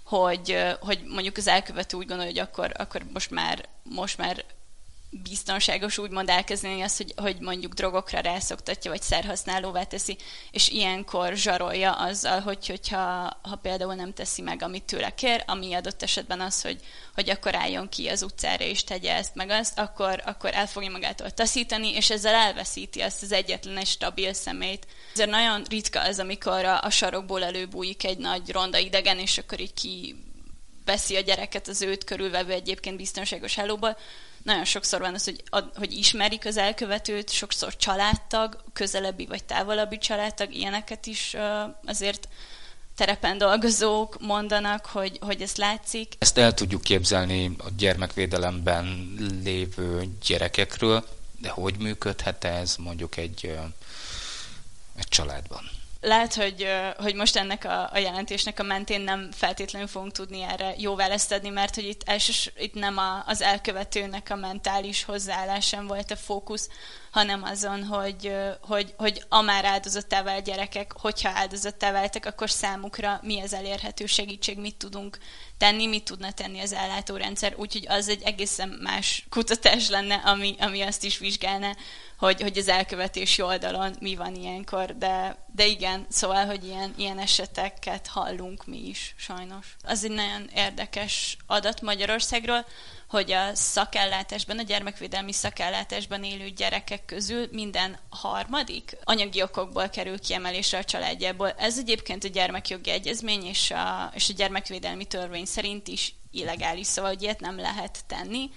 hogy, 0.03 0.57
hogy 0.79 1.03
mondjuk 1.07 1.38
az 1.38 1.47
elkövető 1.47 1.97
úgy 1.97 2.07
gondolja, 2.07 2.31
hogy 2.31 2.39
akkor, 2.39 2.71
akkor 2.77 3.01
most 3.13 3.31
már, 3.31 3.65
most 3.83 4.17
már 4.17 4.45
biztonságos 5.22 5.98
úgymond 5.98 6.29
elkezdeni 6.29 6.82
azt, 6.82 6.98
hogy, 6.98 7.13
hogy 7.15 7.39
mondjuk 7.39 7.74
drogokra 7.74 8.20
rászoktatja, 8.20 8.91
vagy 8.91 9.01
szerhasználóvá 9.01 9.84
teszi, 9.84 10.17
és 10.51 10.70
ilyenkor 10.70 11.36
zsarolja 11.36 11.91
azzal, 11.91 12.39
hogy, 12.39 12.67
hogyha 12.67 13.38
ha 13.41 13.55
például 13.62 13.96
nem 13.96 14.13
teszi 14.13 14.41
meg, 14.41 14.62
amit 14.62 14.84
tőle 14.84 15.10
kér, 15.10 15.43
ami 15.48 15.74
adott 15.74 16.03
esetben 16.03 16.41
az, 16.41 16.62
hogy, 16.62 16.79
hogy 17.13 17.29
akkor 17.29 17.55
álljon 17.55 17.89
ki 17.89 18.08
az 18.08 18.24
utcára 18.24 18.63
és 18.63 18.84
tegye 18.84 19.15
ezt 19.15 19.36
meg 19.36 19.50
azt, 19.50 19.79
akkor, 19.79 20.22
akkor 20.25 20.53
el 20.53 20.67
fogja 20.67 20.89
magától 20.91 21.32
taszítani, 21.32 21.96
és 21.96 22.10
ezzel 22.10 22.36
elveszíti 22.36 23.01
azt 23.01 23.24
az 23.24 23.32
egyetlen 23.32 23.77
egy 23.77 23.88
stabil 23.88 24.34
szemét. 24.34 24.88
Ezért 25.13 25.29
nagyon 25.29 25.63
ritka 25.70 26.01
az, 26.01 26.20
amikor 26.20 26.65
a, 26.65 26.82
a 26.82 26.89
sarokból 26.89 27.43
előbújik 27.43 28.03
egy 28.03 28.17
nagy 28.17 28.51
ronda 28.51 28.77
idegen, 28.77 29.20
és 29.20 29.38
akkor 29.38 29.60
így 29.60 29.74
ki 29.74 30.15
veszi 30.86 31.15
a 31.15 31.22
gyereket 31.22 31.67
az 31.67 31.82
őt 31.82 32.03
körülvevő 32.03 32.51
egyébként 32.51 32.98
biztonságos 32.98 33.55
hálóból, 33.55 33.98
nagyon 34.43 34.65
sokszor 34.65 35.00
van 35.00 35.13
az, 35.13 35.23
hogy, 35.23 35.43
hogy 35.75 35.91
ismerik 35.91 36.45
az 36.45 36.57
elkövetőt, 36.57 37.29
sokszor 37.29 37.75
családtag, 37.75 38.63
közelebbi 38.73 39.25
vagy 39.25 39.43
távolabbi 39.43 39.97
családtag, 39.97 40.53
ilyeneket 40.53 41.05
is 41.05 41.35
azért 41.85 42.27
terepen 42.95 43.38
dolgozók 43.38 44.17
mondanak, 44.21 44.85
hogy, 44.85 45.17
hogy 45.21 45.41
ez 45.41 45.55
látszik. 45.55 46.15
Ezt 46.17 46.38
el 46.38 46.53
tudjuk 46.53 46.81
képzelni 46.81 47.55
a 47.57 47.67
gyermekvédelemben 47.77 49.13
lévő 49.43 50.09
gyerekekről, 50.25 51.05
de 51.39 51.50
hogy 51.50 51.77
működhet 51.77 52.43
ez 52.43 52.75
mondjuk 52.75 53.17
egy, 53.17 53.57
egy 54.95 55.07
családban? 55.07 55.72
Lehet, 56.03 56.33
hogy, 56.33 56.67
hogy 56.98 57.15
most 57.15 57.36
ennek 57.36 57.65
a, 57.65 57.89
a 57.91 57.98
jelentésnek 57.98 58.60
a 58.60 58.63
mentén 58.63 59.01
nem 59.01 59.29
feltétlenül 59.31 59.88
fogunk 59.88 60.12
tudni 60.12 60.41
erre 60.41 60.74
jó 60.77 60.95
választ 60.95 61.31
adni, 61.31 61.50
mert 61.50 61.75
hogy 61.75 61.88
itt, 61.88 62.01
elsős, 62.05 62.51
itt 62.57 62.74
nem 62.74 62.98
a, 62.98 63.24
az 63.25 63.41
elkövetőnek 63.41 64.27
a 64.29 64.36
mentális 64.36 65.03
hozzáállásán 65.03 65.88
volt 65.88 66.12
a 66.12 66.15
fókusz, 66.15 66.69
hanem 67.13 67.43
azon, 67.43 67.84
hogy, 67.84 68.36
hogy, 68.62 68.93
hogy 68.98 69.25
a 69.29 69.41
már 69.41 69.65
áldozattá 69.65 70.24
vált 70.24 70.43
gyerekek, 70.43 70.93
hogyha 70.98 71.29
áldozattá 71.29 71.91
váltak, 71.91 72.25
akkor 72.25 72.50
számukra 72.50 73.20
mi 73.24 73.41
az 73.41 73.53
elérhető 73.53 74.05
segítség, 74.05 74.60
mit 74.60 74.75
tudunk 74.75 75.17
tenni, 75.58 75.88
mit 75.88 76.03
tudna 76.03 76.32
tenni 76.32 76.60
az 76.60 76.74
ellátórendszer, 76.74 77.53
úgyhogy 77.58 77.86
az 77.88 78.10
egy 78.10 78.22
egészen 78.24 78.79
más 78.84 79.25
kutatás 79.29 79.89
lenne, 79.89 80.15
ami, 80.15 80.55
ami 80.60 80.82
azt 80.82 81.03
is 81.03 81.17
vizsgálna, 81.17 81.75
hogy, 82.17 82.41
hogy 82.41 82.58
az 82.58 82.67
elkövetési 82.67 83.41
oldalon 83.41 83.96
mi 84.00 84.15
van 84.15 84.36
ilyenkor, 84.36 84.98
de, 84.98 85.46
de 85.55 85.65
igen, 85.65 86.05
szóval, 86.10 86.46
hogy 86.46 86.65
ilyen, 86.65 86.93
ilyen 86.98 87.20
eseteket 87.20 88.08
hallunk 88.08 88.65
mi 88.65 88.88
is, 88.88 89.15
sajnos. 89.17 89.75
Az 89.84 90.03
egy 90.03 90.12
nagyon 90.12 90.50
érdekes 90.55 91.38
adat 91.48 91.82
Magyarországról, 91.82 92.65
hogy 93.13 93.32
a 93.32 93.55
szakellátásban, 93.55 94.60
a 94.60 94.62
gyermekvédelmi 94.62 95.32
szakellátásban 95.32 96.24
élő 96.24 96.50
gyerekek 96.50 97.05
közül 97.05 97.48
minden 97.51 97.98
harmadik 98.10 98.98
anyagi 99.03 99.41
okokból 99.41 99.89
kerül 99.89 100.20
kiemelésre 100.20 100.77
a 100.77 100.84
családjából. 100.84 101.50
Ez 101.50 101.77
egyébként 101.77 102.24
a 102.24 102.27
gyermekjogi 102.27 102.89
egyezmény 102.89 103.46
és 103.46 103.72
a, 103.72 104.12
és 104.13 104.29
a 104.29 104.34
gyermekvédelmi 104.34 105.05
törvény 105.05 105.46
szerint 105.46 105.88
is 105.88 106.15
illegális, 106.32 106.88
szóval 106.88 107.12
hogy 107.12 107.22
ilyet 107.22 107.39
nem 107.39 107.60
lehet 107.60 108.00
tenni. 108.08 108.50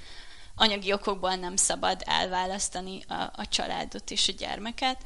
Anyagi 0.54 0.92
okokból 0.92 1.34
nem 1.34 1.56
szabad 1.56 2.02
elválasztani 2.04 3.02
a, 3.08 3.14
a 3.14 3.48
családot 3.48 4.10
és 4.10 4.28
a 4.28 4.32
gyermeket, 4.38 5.02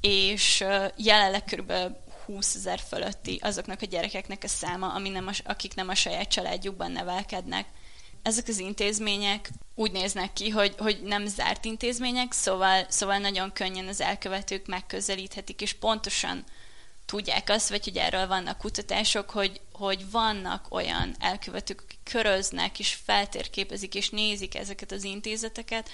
és 0.00 0.64
jelenleg 0.96 1.44
körülbelül 1.44 1.96
20 2.24 2.54
ezer 2.54 2.80
fölötti 2.88 3.38
azoknak 3.42 3.82
a 3.82 3.86
gyerekeknek 3.86 4.42
a 4.44 4.48
száma, 4.48 4.92
ami 4.92 5.08
nem 5.08 5.26
a, 5.26 5.32
akik 5.44 5.74
nem 5.74 5.88
a 5.88 5.94
saját 5.94 6.28
családjukban 6.28 6.92
nevelkednek 6.92 7.66
ezek 8.22 8.48
az 8.48 8.58
intézmények 8.58 9.50
úgy 9.74 9.92
néznek 9.92 10.32
ki, 10.32 10.48
hogy, 10.48 10.74
hogy 10.78 11.02
nem 11.02 11.26
zárt 11.26 11.64
intézmények, 11.64 12.32
szóval, 12.32 12.86
szóval 12.88 13.18
nagyon 13.18 13.52
könnyen 13.52 13.88
az 13.88 14.00
elkövetők 14.00 14.66
megközelíthetik, 14.66 15.60
és 15.60 15.72
pontosan 15.72 16.44
tudják 17.06 17.50
azt, 17.50 17.68
vagy 17.68 17.84
hogy 17.84 17.96
erről 17.96 18.26
vannak 18.26 18.58
kutatások, 18.58 19.30
hogy, 19.30 19.60
hogy 19.72 20.10
vannak 20.10 20.66
olyan 20.70 21.14
elkövetők, 21.18 21.80
akik 21.80 21.98
köröznek, 22.02 22.78
és 22.78 22.98
feltérképezik, 23.04 23.94
és 23.94 24.10
nézik 24.10 24.54
ezeket 24.54 24.92
az 24.92 25.04
intézeteket, 25.04 25.90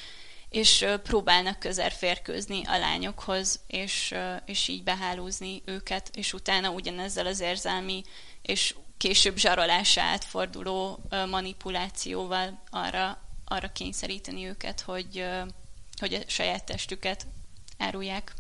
és 0.49 0.87
próbálnak 1.03 1.59
közel 1.59 1.91
férkőzni 1.91 2.63
a 2.65 2.79
lányokhoz, 2.79 3.61
és, 3.67 4.15
és 4.47 4.69
így 4.69 4.83
behálózni 4.83 5.63
őket, 5.65 6.11
és 6.15 6.33
utána 6.33 6.71
ugyanezzel 6.71 7.27
az 7.27 7.41
érzelmi 7.41 8.03
és 8.43 8.75
később 8.99 9.37
zsarolásá 9.37 10.03
átforduló 10.03 11.01
manipulációval 11.31 12.63
arra, 12.71 13.19
arra 13.45 13.73
kényszeríteni 13.73 14.47
őket, 14.47 14.81
hogy, 14.81 15.27
hogy 16.01 16.15
a 16.15 16.19
saját 16.27 16.65
testüket 16.65 17.27
árulják. 17.79 18.35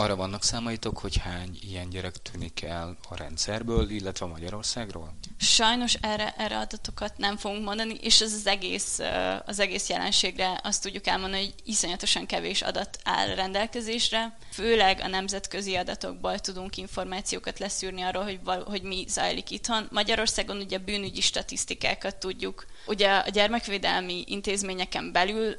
Arra 0.00 0.16
vannak 0.16 0.42
számaitok, 0.42 0.98
hogy 0.98 1.16
hány 1.16 1.58
ilyen 1.60 1.88
gyerek 1.88 2.16
tűnik 2.16 2.62
el 2.62 2.96
a 3.08 3.16
rendszerből, 3.16 3.90
illetve 3.90 4.26
Magyarországról? 4.26 5.14
Sajnos 5.38 5.94
erre, 5.94 6.34
erre 6.36 6.58
adatokat 6.58 7.16
nem 7.16 7.36
fogunk 7.36 7.64
mondani, 7.64 7.94
és 8.00 8.20
ez 8.20 8.32
az 8.32 8.46
egész, 8.46 8.98
az 9.46 9.58
egész 9.58 9.88
jelenségre 9.88 10.60
azt 10.62 10.82
tudjuk 10.82 11.06
elmondani, 11.06 11.42
hogy 11.44 11.54
iszonyatosan 11.64 12.26
kevés 12.26 12.62
adat 12.62 12.98
áll 13.04 13.34
rendelkezésre. 13.34 14.36
Főleg 14.52 15.00
a 15.00 15.08
nemzetközi 15.08 15.74
adatokból 15.74 16.38
tudunk 16.38 16.76
információkat 16.76 17.58
leszűrni 17.58 18.02
arról, 18.02 18.24
hogy, 18.24 18.40
val- 18.44 18.68
hogy 18.68 18.82
mi 18.82 19.04
zajlik 19.08 19.50
itthon. 19.50 19.88
Magyarországon 19.90 20.56
ugye 20.56 20.78
bűnügyi 20.78 21.20
statisztikákat 21.20 22.16
tudjuk. 22.16 22.66
Ugye 22.86 23.10
a 23.10 23.28
gyermekvédelmi 23.28 24.24
intézményeken 24.26 25.12
belül 25.12 25.56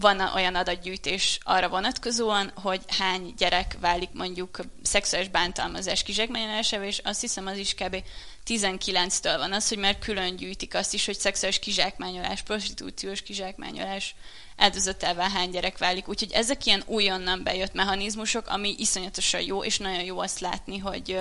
van 0.00 0.20
olyan 0.20 0.54
adatgyűjtés 0.54 1.38
arra 1.42 1.68
vonatkozóan, 1.68 2.50
hogy 2.54 2.80
hány 2.98 3.34
gyerek 3.36 3.76
válik 3.80 4.08
mondjuk 4.12 4.60
szexuális 4.82 5.28
bántalmazás 5.28 6.02
kizsákmányolásába, 6.02 6.84
és 6.84 6.98
azt 6.98 7.20
hiszem 7.20 7.46
az 7.46 7.56
is 7.56 7.74
kb. 7.74 8.02
19-től 8.46 9.34
van 9.36 9.52
az, 9.52 9.68
hogy 9.68 9.78
már 9.78 9.98
külön 9.98 10.36
gyűjtik 10.36 10.74
azt 10.74 10.94
is, 10.94 11.06
hogy 11.06 11.18
szexuális 11.18 11.58
kizsákmányolás, 11.58 12.42
prostitúciós 12.42 13.22
kizsákmányolás 13.22 14.14
áldozatává 14.56 15.30
hány 15.30 15.50
gyerek 15.50 15.78
válik. 15.78 16.08
Úgyhogy 16.08 16.32
ezek 16.32 16.66
ilyen 16.66 16.82
újonnan 16.86 17.42
bejött 17.42 17.72
mechanizmusok, 17.72 18.48
ami 18.48 18.74
iszonyatosan 18.78 19.40
jó, 19.40 19.64
és 19.64 19.78
nagyon 19.78 20.04
jó 20.04 20.18
azt 20.18 20.40
látni, 20.40 20.78
hogy, 20.78 21.18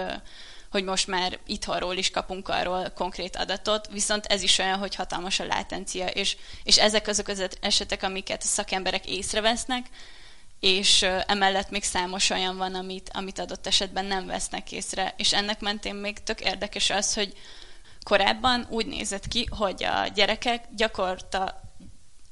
hogy 0.72 0.84
most 0.84 1.08
már 1.08 1.40
itthonról 1.46 1.96
is 1.96 2.10
kapunk 2.10 2.48
arról 2.48 2.90
konkrét 2.96 3.36
adatot, 3.36 3.88
viszont 3.92 4.26
ez 4.26 4.42
is 4.42 4.58
olyan, 4.58 4.78
hogy 4.78 4.96
hatalmas 4.96 5.40
a 5.40 5.46
látencia, 5.46 6.08
és, 6.08 6.38
és 6.64 6.78
ezek 6.78 7.08
azok 7.08 7.28
az 7.28 7.48
esetek, 7.62 8.04
amiket 8.04 8.44
a 8.44 8.48
szakemberek 8.48 9.06
észrevesznek, 9.06 9.86
és 10.60 11.02
emellett 11.28 11.70
még 11.70 11.84
számos 11.84 12.30
olyan 12.30 12.58
van, 12.58 12.76
amit, 12.76 13.10
amit 13.14 13.40
adott 13.40 13.68
esetben 13.68 14.06
nem 14.06 14.26
vesznek 14.26 14.72
észre, 14.72 15.14
és 15.18 15.34
ennek 15.34 15.60
mentén 15.60 15.96
még 15.96 16.24
tök 16.24 16.42
érdekes 16.42 16.90
az, 16.90 17.14
hogy 17.14 17.34
korábban 18.04 18.68
úgy 18.70 18.86
nézett 18.86 19.28
ki, 19.28 19.48
hogy 19.50 19.84
a 19.84 20.08
gyerekek 20.08 20.64
gyakorta 20.76 21.62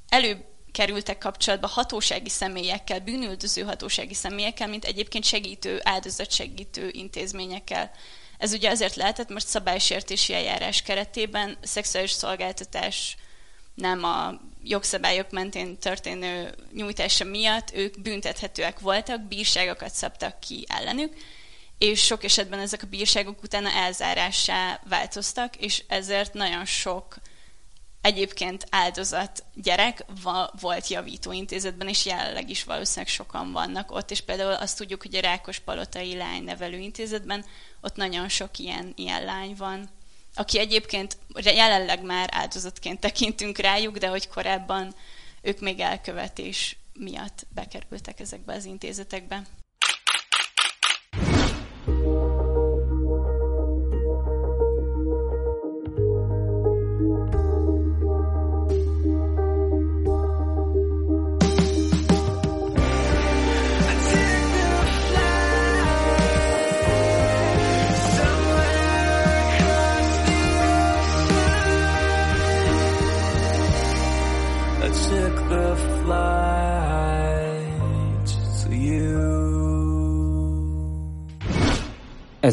előbb 0.10 0.46
kerültek 0.72 1.18
kapcsolatba 1.18 1.68
hatósági 1.68 2.30
személyekkel, 2.30 3.00
bűnüldöző 3.00 3.62
hatósági 3.62 4.14
személyekkel, 4.14 4.68
mint 4.68 4.86
egyébként 4.86 5.24
segítő, 5.24 5.80
áldozatsegítő 5.84 6.90
intézményekkel. 6.92 7.92
Ez 8.38 8.54
ugye 8.54 8.70
azért 8.70 8.96
lehetett, 8.96 9.30
most 9.30 9.48
szabálysértési 9.48 10.34
eljárás 10.34 10.82
keretében 10.82 11.58
szexuális 11.62 12.12
szolgáltatás 12.12 13.18
nem 13.74 14.04
a 14.04 14.34
jogszabályok 14.64 15.32
mentén 15.32 15.78
történő 15.78 16.56
nyújtása 16.74 17.24
miatt 17.24 17.72
ők 17.74 18.02
büntethetőek 18.02 18.80
voltak, 18.80 19.22
bírságokat 19.22 19.94
szabtak 19.94 20.40
ki 20.40 20.66
ellenük, 20.68 21.14
és 21.78 22.04
sok 22.04 22.24
esetben 22.24 22.60
ezek 22.60 22.84
a 22.84 22.88
bírságok 22.88 23.44
utána 23.44 23.70
elzárássá 23.70 24.80
változtak, 24.90 25.56
és 25.56 25.84
ezért 25.88 26.34
nagyon 26.34 26.66
sok 26.66 27.16
egyébként 28.06 28.66
áldozat 28.70 29.44
gyerek 29.54 30.06
volt 30.60 30.88
javítóintézetben, 30.88 31.88
és 31.88 32.06
jelenleg 32.06 32.50
is 32.50 32.64
valószínűleg 32.64 33.08
sokan 33.08 33.52
vannak 33.52 33.92
ott, 33.92 34.12
és 34.12 34.22
például 34.22 34.54
azt 34.54 34.78
tudjuk, 34.78 35.02
hogy 35.02 35.16
a 35.16 35.20
Rákos 35.20 35.60
Palotai 35.60 36.16
Lánynevelőintézetben 36.16 37.46
ott 37.82 37.96
nagyon 37.96 38.30
sok 38.30 38.58
ilyen, 38.58 38.94
ilyen 38.96 39.24
lány 39.24 39.56
van, 39.58 39.90
aki 40.36 40.60
egyébként 40.60 41.18
jelenleg 41.34 42.04
már 42.04 42.30
áldozatként 42.32 43.00
tekintünk 43.00 43.58
rájuk, 43.58 43.98
de 43.98 44.08
hogy 44.08 44.28
korábban 44.28 44.96
ők 45.42 45.60
még 45.60 45.80
elkövetés 45.80 46.78
miatt 46.94 47.46
bekerültek 47.50 48.20
ezekbe 48.20 48.54
az 48.54 48.66
intézetekbe. 48.66 49.44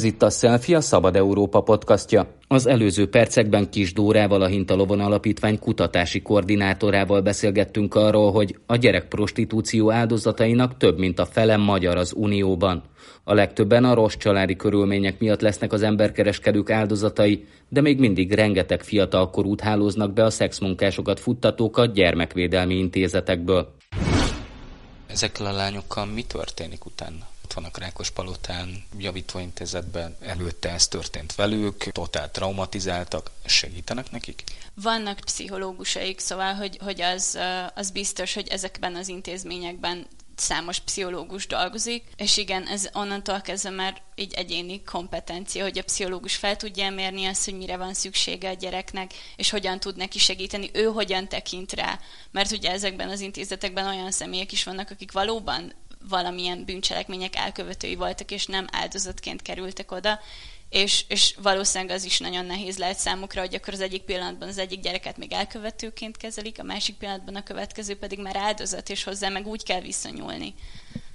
Ez 0.02 0.08
itt 0.08 0.22
a 0.22 0.30
Selfie, 0.30 0.76
a 0.76 0.80
Szabad 0.80 1.16
Európa 1.16 1.60
podcastja. 1.60 2.26
Az 2.48 2.66
előző 2.66 3.08
percekben 3.08 3.70
Kis 3.70 3.92
Dórával, 3.92 4.42
a 4.42 4.46
Hintalovon 4.46 5.00
Alapítvány 5.00 5.58
kutatási 5.58 6.22
koordinátorával 6.22 7.20
beszélgettünk 7.20 7.94
arról, 7.94 8.32
hogy 8.32 8.58
a 8.66 8.76
gyerekprostitúció 8.76 9.90
áldozatainak 9.90 10.76
több 10.76 10.98
mint 10.98 11.18
a 11.18 11.26
fele 11.26 11.56
magyar 11.56 11.96
az 11.96 12.12
Unióban. 12.16 12.82
A 13.24 13.34
legtöbben 13.34 13.84
a 13.84 13.94
rossz 13.94 14.16
családi 14.16 14.56
körülmények 14.56 15.18
miatt 15.18 15.40
lesznek 15.40 15.72
az 15.72 15.82
emberkereskedők 15.82 16.70
áldozatai, 16.70 17.46
de 17.68 17.80
még 17.80 17.98
mindig 17.98 18.32
rengeteg 18.32 18.82
fiatalkorút 18.82 19.60
hálóznak 19.60 20.12
be 20.12 20.24
a 20.24 20.30
szexmunkásokat 20.30 21.20
futtatókat 21.20 21.92
gyermekvédelmi 21.92 22.74
intézetekből. 22.74 23.74
Ezekkel 25.06 25.46
a 25.46 25.52
lányokkal 25.52 26.06
mi 26.06 26.22
történik 26.22 26.86
utána? 26.86 27.30
Ott 27.44 27.52
vannak 27.52 27.78
Rákospalotán, 27.78 28.84
javítóintézetben, 28.98 30.16
előtte 30.20 30.70
ez 30.70 30.88
történt 30.88 31.34
velük, 31.34 31.76
totál 31.76 32.30
traumatizáltak, 32.30 33.30
segítenek 33.44 34.10
nekik? 34.10 34.42
Vannak 34.74 35.20
pszichológusaik, 35.20 36.18
szóval, 36.18 36.54
hogy, 36.54 36.78
hogy 36.82 37.00
az, 37.00 37.38
az 37.74 37.90
biztos, 37.90 38.34
hogy 38.34 38.48
ezekben 38.48 38.94
az 38.94 39.08
intézményekben 39.08 40.06
számos 40.36 40.78
pszichológus 40.78 41.46
dolgozik, 41.46 42.04
és 42.16 42.36
igen, 42.36 42.66
ez 42.66 42.88
onnantól 42.92 43.40
kezdve 43.40 43.70
már 43.70 44.02
így 44.14 44.32
egyéni 44.32 44.82
kompetencia, 44.82 45.62
hogy 45.62 45.78
a 45.78 45.82
pszichológus 45.82 46.36
fel 46.36 46.56
tudja 46.56 46.90
mérni 46.90 47.24
azt, 47.24 47.44
hogy 47.44 47.56
mire 47.56 47.76
van 47.76 47.94
szüksége 47.94 48.48
a 48.48 48.54
gyereknek, 48.54 49.10
és 49.36 49.50
hogyan 49.50 49.80
tud 49.80 49.96
neki 49.96 50.18
segíteni, 50.18 50.70
ő 50.72 50.84
hogyan 50.84 51.28
tekint 51.28 51.72
rá. 51.72 51.98
Mert 52.30 52.52
ugye 52.52 52.70
ezekben 52.70 53.08
az 53.08 53.20
intézetekben 53.20 53.86
olyan 53.86 54.10
személyek 54.10 54.52
is 54.52 54.64
vannak, 54.64 54.90
akik 54.90 55.12
valóban 55.12 55.72
valamilyen 56.08 56.64
bűncselekmények 56.64 57.36
elkövetői 57.36 57.94
voltak, 57.94 58.30
és 58.30 58.46
nem 58.46 58.66
áldozatként 58.70 59.42
kerültek 59.42 59.90
oda, 59.90 60.20
és, 60.68 61.04
és 61.08 61.34
valószínűleg 61.42 61.96
az 61.96 62.04
is 62.04 62.18
nagyon 62.18 62.44
nehéz 62.44 62.78
lehet 62.78 62.98
számukra, 62.98 63.40
hogy 63.40 63.54
akkor 63.54 63.72
az 63.72 63.80
egyik 63.80 64.02
pillanatban 64.02 64.48
az 64.48 64.58
egyik 64.58 64.80
gyereket 64.80 65.16
még 65.16 65.32
elkövetőként 65.32 66.16
kezelik, 66.16 66.58
a 66.58 66.62
másik 66.62 66.96
pillanatban 66.96 67.34
a 67.34 67.42
következő 67.42 67.96
pedig 67.96 68.18
már 68.18 68.36
áldozat, 68.36 68.90
és 68.90 69.04
hozzá 69.04 69.28
meg 69.28 69.46
úgy 69.46 69.62
kell 69.62 69.80
viszonyulni. 69.80 70.54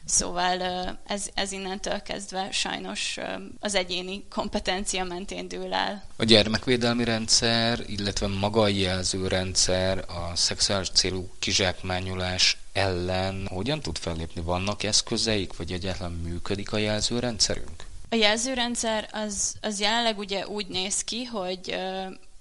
Szóval 0.08 0.62
ez, 1.08 1.30
ez 1.34 1.52
innentől 1.52 2.02
kezdve 2.02 2.52
sajnos 2.52 3.18
az 3.60 3.76
egyéni 3.76 4.24
kompetencia 4.30 5.04
mentén 5.04 5.48
dől 5.48 5.74
el. 5.74 6.04
A 6.16 6.24
gyermekvédelmi 6.24 7.04
rendszer, 7.04 7.80
illetve 7.88 8.28
maga 8.28 8.62
a 8.62 8.68
jelzőrendszer, 8.68 9.98
a 9.98 10.36
szexuális 10.36 10.90
célú 10.90 11.30
kizsákmányolás 11.40 12.58
ellen 12.74 13.48
hogyan 13.52 13.82
tud 13.82 13.98
fellépni? 13.98 14.42
Vannak 14.42 14.84
eszközeik, 14.84 15.58
vagy 15.58 15.72
egyáltalán 15.72 16.12
működik 16.12 16.72
a 16.72 16.78
jelzőrendszerünk? 16.78 17.86
A 18.10 18.16
jelzőrendszer 18.16 19.10
az, 19.12 19.56
az 19.62 19.80
jelenleg 19.80 20.18
ugye 20.18 20.48
úgy 20.48 20.68
néz 20.68 21.04
ki, 21.04 21.24
hogy, 21.24 21.78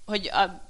hogy 0.05 0.29
a 0.29 0.66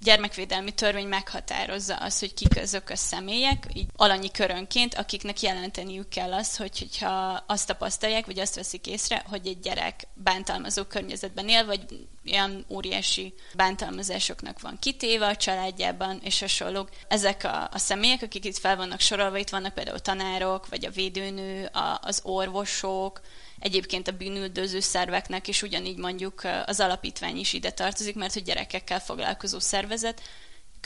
gyermekvédelmi 0.00 0.70
törvény 0.70 1.06
meghatározza 1.06 1.96
azt, 1.96 2.20
hogy 2.20 2.34
kik 2.34 2.56
azok 2.56 2.90
a 2.90 2.96
személyek, 2.96 3.66
így 3.72 3.86
alanyi 3.96 4.30
körönként, 4.30 4.94
akiknek 4.94 5.40
jelenteniük 5.40 6.08
kell 6.08 6.32
azt, 6.32 6.56
hogy, 6.56 6.78
hogyha 6.78 7.44
azt 7.46 7.66
tapasztalják, 7.66 8.26
vagy 8.26 8.38
azt 8.38 8.54
veszik 8.54 8.86
észre, 8.86 9.24
hogy 9.28 9.46
egy 9.46 9.60
gyerek 9.60 10.06
bántalmazó 10.14 10.84
környezetben 10.84 11.48
él, 11.48 11.66
vagy 11.66 12.06
olyan 12.32 12.64
óriási 12.68 13.34
bántalmazásoknak 13.54 14.60
van 14.60 14.78
kitéve 14.80 15.26
a 15.26 15.36
családjában, 15.36 16.20
és 16.22 16.40
hasonlók. 16.40 16.90
Ezek 17.08 17.44
a, 17.44 17.68
a 17.72 17.78
személyek, 17.78 18.22
akik 18.22 18.44
itt 18.44 18.58
fel 18.58 18.76
vannak 18.76 19.00
sorolva, 19.00 19.36
itt 19.36 19.48
vannak 19.48 19.74
például 19.74 19.98
tanárok, 19.98 20.68
vagy 20.68 20.84
a 20.84 20.90
védőnő, 20.90 21.64
a, 21.64 22.00
az 22.02 22.20
orvosok, 22.24 23.20
Egyébként 23.58 24.08
a 24.08 24.12
bűnüldöző 24.12 24.80
szerveknek 24.80 25.48
is 25.48 25.62
ugyanígy 25.62 25.96
mondjuk 25.96 26.42
az 26.66 26.80
alapítvány 26.80 27.36
is 27.36 27.52
ide 27.52 27.70
tartozik, 27.70 28.14
mert 28.14 28.32
hogy 28.32 28.42
gyerekekkel 28.42 29.00
foglalkozó 29.00 29.58
szervezet 29.58 30.22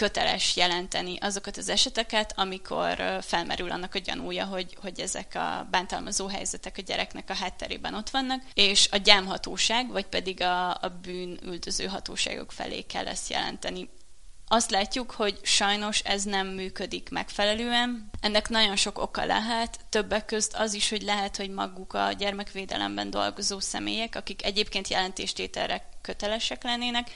köteles 0.00 0.56
jelenteni 0.56 1.18
azokat 1.18 1.56
az 1.56 1.68
eseteket, 1.68 2.32
amikor 2.36 3.18
felmerül 3.20 3.70
annak 3.70 3.94
a 3.94 3.98
gyanúja, 3.98 4.44
hogy, 4.44 4.76
hogy 4.80 5.00
ezek 5.00 5.34
a 5.34 5.68
bántalmazó 5.70 6.26
helyzetek 6.26 6.74
a 6.78 6.82
gyereknek 6.82 7.30
a 7.30 7.34
hátterében 7.34 7.94
ott 7.94 8.10
vannak, 8.10 8.42
és 8.54 8.88
a 8.90 8.96
gyámhatóság, 8.96 9.90
vagy 9.90 10.06
pedig 10.06 10.42
a, 10.42 10.70
a 10.70 10.98
bűnüldöző 11.02 11.86
hatóságok 11.86 12.52
felé 12.52 12.80
kell 12.80 13.06
ezt 13.06 13.30
jelenteni 13.30 13.88
azt 14.52 14.70
látjuk, 14.70 15.10
hogy 15.10 15.38
sajnos 15.42 15.98
ez 15.98 16.22
nem 16.22 16.46
működik 16.46 17.08
megfelelően. 17.10 18.10
Ennek 18.20 18.48
nagyon 18.48 18.76
sok 18.76 18.98
oka 18.98 19.24
lehet, 19.24 19.80
többek 19.88 20.24
közt 20.24 20.54
az 20.54 20.74
is, 20.74 20.90
hogy 20.90 21.02
lehet, 21.02 21.36
hogy 21.36 21.50
maguk 21.50 21.92
a 21.92 22.12
gyermekvédelemben 22.12 23.10
dolgozó 23.10 23.60
személyek, 23.60 24.16
akik 24.16 24.44
egyébként 24.44 24.88
jelentéstételre 24.88 25.88
kötelesek 26.02 26.62
lennének, 26.62 27.10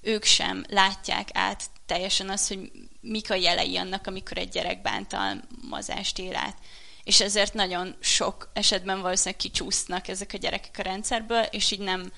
ők 0.00 0.24
sem 0.24 0.64
látják 0.68 1.28
át 1.32 1.62
teljesen 1.86 2.28
azt, 2.28 2.48
hogy 2.48 2.70
mik 3.00 3.30
a 3.30 3.34
jelei 3.34 3.76
annak, 3.76 4.06
amikor 4.06 4.38
egy 4.38 4.48
gyerek 4.48 4.82
bántalmazást 4.82 6.18
él 6.18 6.36
át. 6.36 6.56
És 7.04 7.20
ezért 7.20 7.54
nagyon 7.54 7.96
sok 8.00 8.50
esetben 8.52 9.00
valószínűleg 9.00 9.40
kicsúsznak 9.40 10.08
ezek 10.08 10.30
a 10.34 10.38
gyerekek 10.38 10.78
a 10.78 10.82
rendszerből, 10.82 11.42
és 11.42 11.70
így 11.70 11.80
nem, 11.80 12.12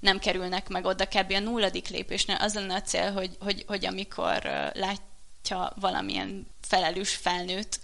nem 0.00 0.18
kerülnek 0.18 0.68
meg 0.68 0.84
oda 0.84 1.06
kb. 1.06 1.32
a 1.32 1.38
nulladik 1.38 1.88
lépésnél. 1.88 2.36
Az 2.36 2.54
lenne 2.54 2.74
a 2.74 2.82
cél, 2.82 3.12
hogy, 3.12 3.36
hogy, 3.40 3.64
hogy 3.66 3.86
amikor 3.86 4.42
látja 4.74 5.72
valamilyen 5.76 6.46
felelős 6.60 7.14
felnőtt, 7.14 7.80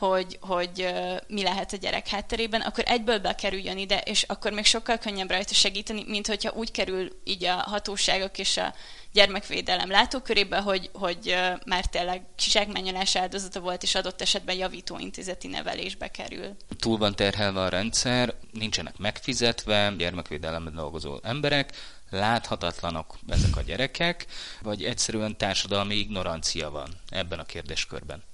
hogy, 0.00 0.38
hogy 0.40 0.94
mi 1.28 1.42
lehet 1.42 1.72
a 1.72 1.76
gyerek 1.76 2.08
hátterében, 2.08 2.60
akkor 2.60 2.84
egyből 2.86 3.18
bekerüljön 3.18 3.78
ide, 3.78 3.98
és 3.98 4.22
akkor 4.22 4.52
még 4.52 4.64
sokkal 4.64 4.98
könnyebb 4.98 5.30
rajta 5.30 5.54
segíteni, 5.54 6.04
mint 6.06 6.26
hogyha 6.26 6.52
úgy 6.52 6.70
kerül 6.70 7.20
így 7.24 7.44
a 7.44 7.54
hatóságok 7.54 8.38
és 8.38 8.56
a 8.56 8.74
gyermekvédelem 9.12 9.90
látókörébe, 9.90 10.58
hogy, 10.58 10.90
hogy 10.92 11.36
már 11.66 11.86
tényleg 11.86 12.22
kizsákmányolás 12.36 13.16
áldozata 13.16 13.60
volt, 13.60 13.82
és 13.82 13.94
adott 13.94 14.20
esetben 14.20 14.56
javító 14.56 14.98
intézeti 14.98 15.48
nevelésbe 15.48 16.08
kerül. 16.08 16.56
Túl 16.78 16.98
van 16.98 17.14
terhelve 17.14 17.60
a 17.60 17.68
rendszer, 17.68 18.34
nincsenek 18.52 18.98
megfizetve, 18.98 19.94
gyermekvédelemben 19.98 20.74
dolgozó 20.74 21.18
emberek, 21.22 21.72
láthatatlanok 22.10 23.18
ezek 23.28 23.56
a 23.56 23.62
gyerekek, 23.62 24.26
vagy 24.62 24.84
egyszerűen 24.84 25.36
társadalmi 25.36 25.94
ignorancia 25.94 26.70
van 26.70 26.88
ebben 27.08 27.38
a 27.38 27.44
kérdéskörben? 27.44 28.29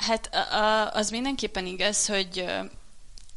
Hát 0.00 0.30
az 0.92 1.10
mindenképpen 1.10 1.66
igaz, 1.66 2.06
hogy 2.06 2.44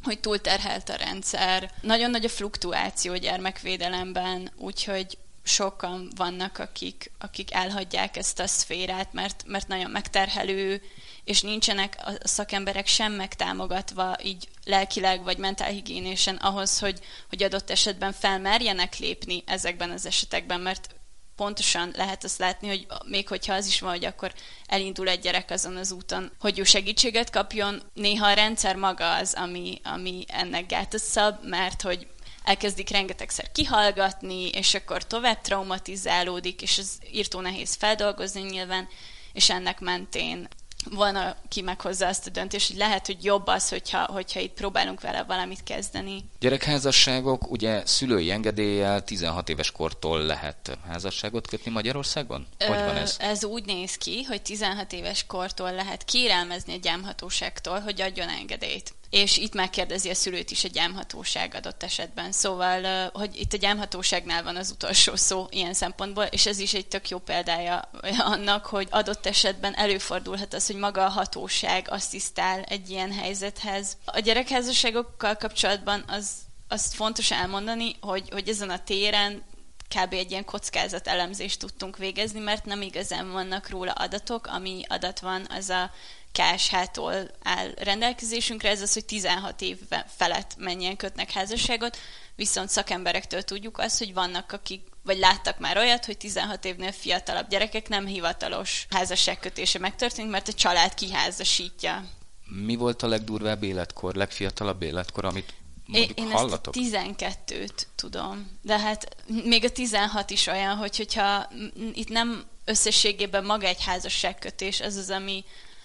hogy 0.04 0.20
túlterhelt 0.20 0.88
a 0.88 0.96
rendszer. 0.96 1.70
Nagyon 1.80 2.10
nagy 2.10 2.24
a 2.24 2.28
fluktuáció 2.28 3.16
gyermekvédelemben, 3.16 4.50
úgyhogy 4.56 5.18
sokan 5.42 6.10
vannak, 6.16 6.58
akik, 6.58 7.10
akik 7.18 7.54
elhagyják 7.54 8.16
ezt 8.16 8.40
a 8.40 8.46
szférát, 8.46 9.12
mert, 9.12 9.44
mert 9.46 9.68
nagyon 9.68 9.90
megterhelő, 9.90 10.82
és 11.24 11.40
nincsenek 11.40 11.96
a 12.04 12.28
szakemberek 12.28 12.86
sem 12.86 13.12
megtámogatva 13.12 14.16
így 14.22 14.48
lelkileg 14.64 15.22
vagy 15.22 15.38
mentálhigiénésen 15.38 16.36
ahhoz, 16.36 16.78
hogy, 16.78 17.00
hogy 17.28 17.42
adott 17.42 17.70
esetben 17.70 18.12
felmerjenek 18.12 18.96
lépni 18.96 19.42
ezekben 19.46 19.90
az 19.90 20.06
esetekben, 20.06 20.60
mert 20.60 20.94
pontosan 21.36 21.92
lehet 21.96 22.24
azt 22.24 22.38
látni, 22.38 22.68
hogy 22.68 22.86
még 23.06 23.28
hogyha 23.28 23.54
az 23.54 23.66
is 23.66 23.80
van, 23.80 23.90
hogy 23.90 24.04
akkor 24.04 24.32
elindul 24.66 25.08
egy 25.08 25.20
gyerek 25.20 25.50
azon 25.50 25.76
az 25.76 25.92
úton, 25.92 26.32
hogy 26.38 26.58
ő 26.58 26.64
segítséget 26.64 27.30
kapjon, 27.30 27.82
néha 27.94 28.26
a 28.26 28.32
rendszer 28.32 28.76
maga 28.76 29.14
az, 29.14 29.34
ami, 29.34 29.80
ami 29.84 30.24
ennek 30.28 30.66
gátat 30.66 31.00
mert 31.42 31.82
hogy 31.82 32.06
elkezdik 32.44 32.90
rengetegszer 32.90 33.52
kihallgatni, 33.52 34.48
és 34.48 34.74
akkor 34.74 35.06
tovább 35.06 35.40
traumatizálódik, 35.40 36.62
és 36.62 36.78
ez 36.78 36.90
írtó 37.12 37.40
nehéz 37.40 37.74
feldolgozni 37.74 38.40
nyilván, 38.40 38.88
és 39.32 39.50
ennek 39.50 39.80
mentén 39.80 40.48
van, 40.90 41.16
aki 41.16 41.60
meghozza 41.60 42.06
azt 42.06 42.26
a 42.26 42.30
döntést, 42.30 42.68
hogy 42.68 42.76
lehet, 42.76 43.06
hogy 43.06 43.24
jobb 43.24 43.46
az, 43.46 43.68
hogyha, 43.68 44.04
hogyha 44.12 44.40
itt 44.40 44.52
próbálunk 44.52 45.00
vele 45.00 45.22
valamit 45.22 45.62
kezdeni. 45.62 46.24
Gyerekházasságok, 46.40 47.50
ugye 47.50 47.86
szülői 47.86 48.30
engedéllyel 48.30 49.04
16 49.04 49.48
éves 49.48 49.70
kortól 49.70 50.20
lehet 50.20 50.78
házasságot 50.88 51.46
kötni 51.46 51.70
Magyarországon? 51.70 52.46
Hogy 52.58 52.68
van 52.68 52.96
ez? 52.96 53.16
Ez 53.18 53.44
úgy 53.44 53.64
néz 53.64 53.94
ki, 53.96 54.22
hogy 54.22 54.42
16 54.42 54.92
éves 54.92 55.26
kortól 55.26 55.72
lehet 55.72 56.04
kérelmezni 56.04 56.74
a 56.74 56.78
gyámhatóságtól, 56.82 57.80
hogy 57.80 58.00
adjon 58.00 58.28
engedélyt 58.28 58.94
és 59.14 59.36
itt 59.36 59.54
megkérdezi 59.54 60.10
a 60.10 60.14
szülőt 60.14 60.50
is 60.50 60.64
a 60.64 60.68
gyámhatóság 60.68 61.54
adott 61.54 61.82
esetben. 61.82 62.32
Szóval, 62.32 63.10
hogy 63.12 63.36
itt 63.40 63.52
a 63.52 63.56
gyámhatóságnál 63.56 64.42
van 64.42 64.56
az 64.56 64.70
utolsó 64.70 65.16
szó 65.16 65.46
ilyen 65.50 65.74
szempontból, 65.74 66.24
és 66.24 66.46
ez 66.46 66.58
is 66.58 66.74
egy 66.74 66.86
tök 66.86 67.08
jó 67.08 67.18
példája 67.18 67.90
annak, 68.18 68.66
hogy 68.66 68.88
adott 68.90 69.26
esetben 69.26 69.74
előfordulhat 69.76 70.54
az, 70.54 70.66
hogy 70.66 70.76
maga 70.76 71.04
a 71.04 71.08
hatóság 71.08 71.86
asszisztál 71.90 72.62
egy 72.62 72.90
ilyen 72.90 73.12
helyzethez. 73.12 73.96
A 74.04 74.18
gyerekházasságokkal 74.18 75.36
kapcsolatban 75.36 76.04
az, 76.06 76.30
azt 76.68 76.94
fontos 76.94 77.30
elmondani, 77.30 77.96
hogy, 78.00 78.28
hogy 78.30 78.48
ezen 78.48 78.70
a 78.70 78.84
téren 78.84 79.42
kb. 79.88 80.12
egy 80.12 80.30
ilyen 80.30 80.44
kockázat 80.44 81.06
elemzést 81.06 81.58
tudtunk 81.58 81.96
végezni, 81.96 82.40
mert 82.40 82.64
nem 82.64 82.82
igazán 82.82 83.30
vannak 83.30 83.68
róla 83.68 83.92
adatok, 83.92 84.46
ami 84.46 84.82
adat 84.88 85.20
van, 85.20 85.46
az 85.48 85.68
a 85.68 85.90
KSH-tól 86.34 87.30
áll 87.42 87.70
rendelkezésünkre, 87.76 88.68
ez 88.68 88.82
az, 88.82 88.92
hogy 88.92 89.04
16 89.04 89.60
év 89.60 89.78
felett 90.16 90.54
mennyien 90.58 90.96
kötnek 90.96 91.30
házasságot, 91.30 91.96
viszont 92.36 92.68
szakemberektől 92.68 93.42
tudjuk 93.42 93.78
azt, 93.78 93.98
hogy 93.98 94.14
vannak, 94.14 94.52
akik 94.52 94.82
vagy 95.02 95.18
láttak 95.18 95.58
már 95.58 95.76
olyat, 95.76 96.04
hogy 96.04 96.16
16 96.16 96.64
évnél 96.64 96.92
fiatalabb 96.92 97.48
gyerekek 97.48 97.88
nem 97.88 98.06
hivatalos 98.06 98.86
házasságkötése 98.90 99.78
megtörténik, 99.78 100.30
mert 100.30 100.48
a 100.48 100.52
család 100.52 100.94
kiházasítja. 100.94 102.04
Mi 102.44 102.76
volt 102.76 103.02
a 103.02 103.06
legdurvább 103.06 103.62
életkor, 103.62 104.14
legfiatalabb 104.14 104.82
életkor, 104.82 105.24
amit 105.24 105.54
mondjuk 105.86 106.18
én, 106.18 106.24
én 106.24 106.32
hallatok? 106.32 106.74
ezt 106.76 107.08
12-t 107.18 107.82
tudom, 107.94 108.58
de 108.62 108.78
hát 108.78 109.16
még 109.44 109.64
a 109.64 109.70
16 109.70 110.30
is 110.30 110.46
olyan, 110.46 110.76
hogy, 110.76 110.96
hogyha 110.96 111.48
itt 111.94 112.08
nem 112.08 112.44
összességében 112.64 113.44
maga 113.44 113.66
egy 113.66 113.84
házasságkötés, 113.84 114.80
az 114.80 114.96
az, 114.96 115.10
ami 115.10 115.44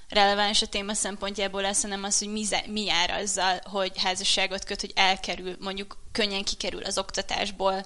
releváns 0.10 0.62
a 0.62 0.68
téma 0.68 0.94
szempontjából 0.94 1.62
lesz, 1.62 1.82
hanem 1.82 2.04
az, 2.04 2.18
hogy 2.20 2.28
mi, 2.28 2.46
mi 2.68 2.84
jár 2.84 3.10
azzal, 3.10 3.60
hogy 3.64 3.92
házasságot 3.96 4.64
köt, 4.64 4.82
hogy 4.82 4.92
elkerül, 4.96 5.56
mondjuk 5.60 5.98
könnyen 6.12 6.44
kikerül 6.44 6.84
az 6.84 6.98
oktatásból, 6.98 7.86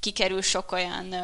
kikerül 0.00 0.42
sok 0.42 0.72
olyan 0.72 1.14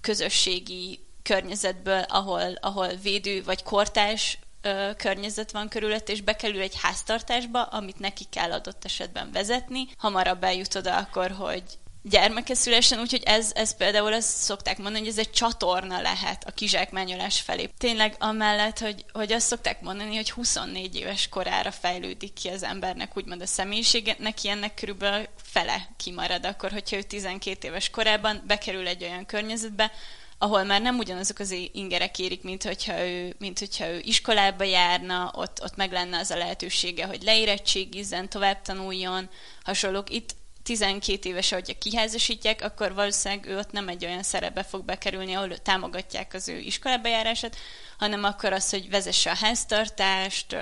közösségi 0.00 0.98
környezetből, 1.22 2.00
ahol, 2.08 2.58
ahol 2.60 2.88
védő 2.88 3.42
vagy 3.44 3.62
kortás 3.62 4.38
ö, 4.62 4.90
környezet 4.96 5.50
van 5.50 5.68
körülött, 5.68 6.08
és 6.08 6.20
bekerül 6.20 6.60
egy 6.60 6.74
háztartásba, 6.80 7.62
amit 7.62 7.98
neki 7.98 8.24
kell 8.30 8.52
adott 8.52 8.84
esetben 8.84 9.32
vezetni. 9.32 9.86
Hamarabb 9.98 10.44
eljut 10.44 10.74
oda 10.74 10.96
akkor, 10.96 11.30
hogy 11.30 11.62
gyermeke 12.06 12.54
szülessen, 12.54 13.00
úgyhogy 13.00 13.22
ez, 13.24 13.50
ez 13.54 13.76
például 13.76 14.12
azt 14.12 14.36
szokták 14.36 14.76
mondani, 14.78 14.98
hogy 14.98 15.08
ez 15.08 15.18
egy 15.18 15.30
csatorna 15.30 16.00
lehet 16.00 16.44
a 16.44 16.50
kizsákmányolás 16.50 17.40
felé. 17.40 17.68
Tényleg 17.78 18.14
amellett, 18.18 18.78
hogy, 18.78 19.04
hogy 19.12 19.32
azt 19.32 19.46
szokták 19.46 19.80
mondani, 19.80 20.16
hogy 20.16 20.30
24 20.30 20.96
éves 20.96 21.28
korára 21.28 21.70
fejlődik 21.70 22.32
ki 22.32 22.48
az 22.48 22.62
embernek, 22.62 23.16
úgymond 23.16 23.40
a 23.40 23.46
személyisége, 23.46 24.16
neki 24.18 24.48
ennek 24.48 24.74
körülbelül 24.74 25.26
fele 25.42 25.88
kimarad 25.96 26.46
akkor, 26.46 26.70
hogyha 26.70 26.96
ő 26.96 27.02
12 27.02 27.68
éves 27.68 27.90
korában 27.90 28.42
bekerül 28.46 28.86
egy 28.86 29.02
olyan 29.02 29.26
környezetbe, 29.26 29.92
ahol 30.38 30.64
már 30.64 30.82
nem 30.82 30.98
ugyanazok 30.98 31.38
az 31.38 31.54
ingerek 31.72 32.18
érik, 32.18 32.42
mint 32.42 32.62
hogyha 32.62 33.06
ő, 33.06 33.34
mint 33.38 33.58
hogyha 33.58 33.86
ő 33.86 34.00
iskolába 34.02 34.64
járna, 34.64 35.30
ott, 35.34 35.62
ott 35.62 35.76
meg 35.76 35.92
lenne 35.92 36.18
az 36.18 36.30
a 36.30 36.36
lehetősége, 36.36 37.06
hogy 37.06 37.22
leérettségizzen, 37.22 38.28
tovább 38.28 38.62
tanuljon, 38.62 39.28
hasonlók. 39.62 40.10
Itt 40.10 40.34
12 40.64 41.28
éves, 41.28 41.50
hogyha 41.50 41.78
kiházasítják, 41.78 42.62
akkor 42.62 42.94
valószínűleg 42.94 43.46
ő 43.46 43.58
ott 43.58 43.70
nem 43.70 43.88
egy 43.88 44.04
olyan 44.04 44.22
szerepbe 44.22 44.62
fog 44.62 44.84
bekerülni, 44.84 45.34
ahol 45.34 45.58
támogatják 45.58 46.34
az 46.34 46.48
ő 46.48 46.58
iskolába 46.58 47.08
járását, 47.08 47.56
hanem 47.98 48.24
akkor 48.24 48.52
az, 48.52 48.70
hogy 48.70 48.90
vezesse 48.90 49.30
a 49.30 49.36
háztartást, 49.36 50.56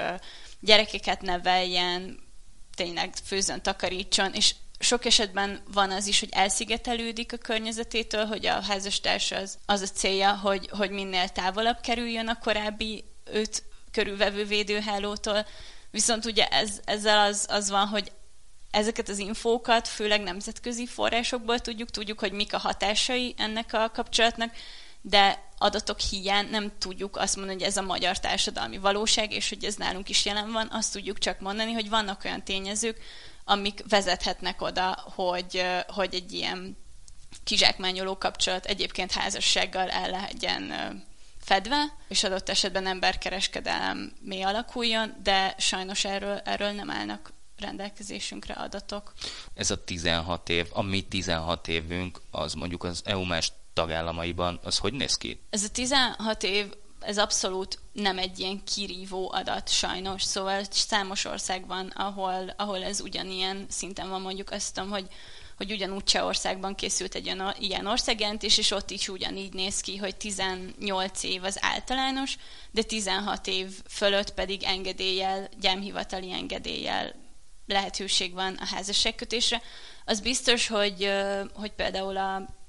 gyerekeket 0.60 1.20
neveljen, 1.20 2.18
tényleg 2.74 3.14
főzön, 3.24 3.62
takarítson, 3.62 4.32
és 4.32 4.54
sok 4.78 5.04
esetben 5.04 5.62
van 5.72 5.90
az 5.90 6.06
is, 6.06 6.20
hogy 6.20 6.28
elszigetelődik 6.32 7.32
a 7.32 7.36
környezetétől, 7.36 8.24
hogy 8.24 8.46
a 8.46 8.62
házastárs 8.62 9.30
az, 9.30 9.58
az 9.66 9.80
a 9.80 9.86
célja, 9.86 10.36
hogy, 10.36 10.68
hogy 10.70 10.90
minél 10.90 11.28
távolabb 11.28 11.80
kerüljön 11.80 12.28
a 12.28 12.38
korábbi 12.38 13.04
őt 13.32 13.62
körülvevő 13.90 14.44
védőhálótól, 14.44 15.46
viszont 15.90 16.24
ugye 16.24 16.46
ez, 16.46 16.80
ezzel 16.84 17.26
az, 17.26 17.46
az 17.48 17.70
van, 17.70 17.86
hogy 17.86 18.12
ezeket 18.72 19.08
az 19.08 19.18
infókat 19.18 19.88
főleg 19.88 20.22
nemzetközi 20.22 20.86
forrásokból 20.86 21.58
tudjuk, 21.58 21.90
tudjuk, 21.90 22.20
hogy 22.20 22.32
mik 22.32 22.54
a 22.54 22.58
hatásai 22.58 23.34
ennek 23.36 23.72
a 23.72 23.90
kapcsolatnak, 23.90 24.54
de 25.00 25.50
adatok 25.58 26.00
hiány 26.00 26.50
nem 26.50 26.72
tudjuk 26.78 27.16
azt 27.16 27.36
mondani, 27.36 27.58
hogy 27.58 27.68
ez 27.68 27.76
a 27.76 27.82
magyar 27.82 28.18
társadalmi 28.18 28.78
valóság, 28.78 29.32
és 29.32 29.48
hogy 29.48 29.64
ez 29.64 29.74
nálunk 29.74 30.08
is 30.08 30.24
jelen 30.24 30.52
van, 30.52 30.68
azt 30.70 30.92
tudjuk 30.92 31.18
csak 31.18 31.40
mondani, 31.40 31.72
hogy 31.72 31.88
vannak 31.88 32.24
olyan 32.24 32.44
tényezők, 32.44 32.98
amik 33.44 33.82
vezethetnek 33.88 34.62
oda, 34.62 35.04
hogy, 35.14 35.64
hogy 35.86 36.14
egy 36.14 36.32
ilyen 36.32 36.76
kizsákmányoló 37.44 38.18
kapcsolat 38.18 38.66
egyébként 38.66 39.12
házassággal 39.12 39.88
el 39.88 40.10
legyen 40.10 40.72
fedve, 41.40 41.96
és 42.08 42.24
adott 42.24 42.48
esetben 42.48 42.86
emberkereskedelem 42.86 44.12
mi 44.20 44.42
alakuljon, 44.42 45.14
de 45.22 45.54
sajnos 45.58 46.04
erről, 46.04 46.38
erről 46.38 46.70
nem 46.70 46.90
állnak 46.90 47.32
rendelkezésünkre 47.62 48.54
adatok. 48.54 49.12
Ez 49.54 49.70
a 49.70 49.84
16 49.84 50.48
év, 50.48 50.66
a 50.72 50.82
mi 50.82 51.02
16 51.02 51.68
évünk, 51.68 52.20
az 52.30 52.54
mondjuk 52.54 52.84
az 52.84 53.02
EU 53.04 53.24
más 53.24 53.52
tagállamaiban, 53.72 54.60
az 54.62 54.78
hogy 54.78 54.92
néz 54.92 55.16
ki? 55.16 55.40
Ez 55.50 55.64
a 55.64 55.70
16 55.70 56.42
év 56.42 56.72
ez 57.00 57.18
abszolút 57.18 57.78
nem 57.92 58.18
egy 58.18 58.38
ilyen 58.38 58.64
kirívó 58.64 59.32
adat 59.32 59.68
sajnos, 59.68 60.22
szóval 60.22 60.62
számos 60.70 61.24
ország 61.24 61.66
van, 61.66 61.86
ahol, 61.86 62.54
ahol 62.56 62.82
ez 62.82 63.00
ugyanilyen 63.00 63.66
szinten 63.68 64.08
van, 64.08 64.20
mondjuk 64.20 64.50
azt 64.50 64.74
tudom, 64.74 64.90
hogy 64.90 65.08
hogy 65.56 65.72
ugyanúgy 65.72 66.04
Csehországban 66.04 66.74
készült 66.74 67.14
egy 67.14 67.36
ilyen 67.58 67.86
országjelentés, 67.86 68.58
és 68.58 68.70
ott 68.70 68.90
is 68.90 69.08
ugyanígy 69.08 69.52
néz 69.52 69.80
ki, 69.80 69.96
hogy 69.96 70.16
18 70.16 71.22
év 71.22 71.44
az 71.44 71.58
általános, 71.60 72.36
de 72.70 72.82
16 72.82 73.46
év 73.46 73.68
fölött 73.88 74.34
pedig 74.34 74.62
engedéllyel, 74.62 75.48
gyámhivatali 75.60 76.32
engedéllyel 76.32 77.14
lehetőség 77.66 78.32
van 78.32 78.54
a 78.54 78.66
házasságkötésre. 78.66 79.62
Az 80.04 80.20
biztos, 80.20 80.66
hogy, 80.66 81.12
hogy 81.54 81.72
például 81.72 82.16
a 82.16 82.60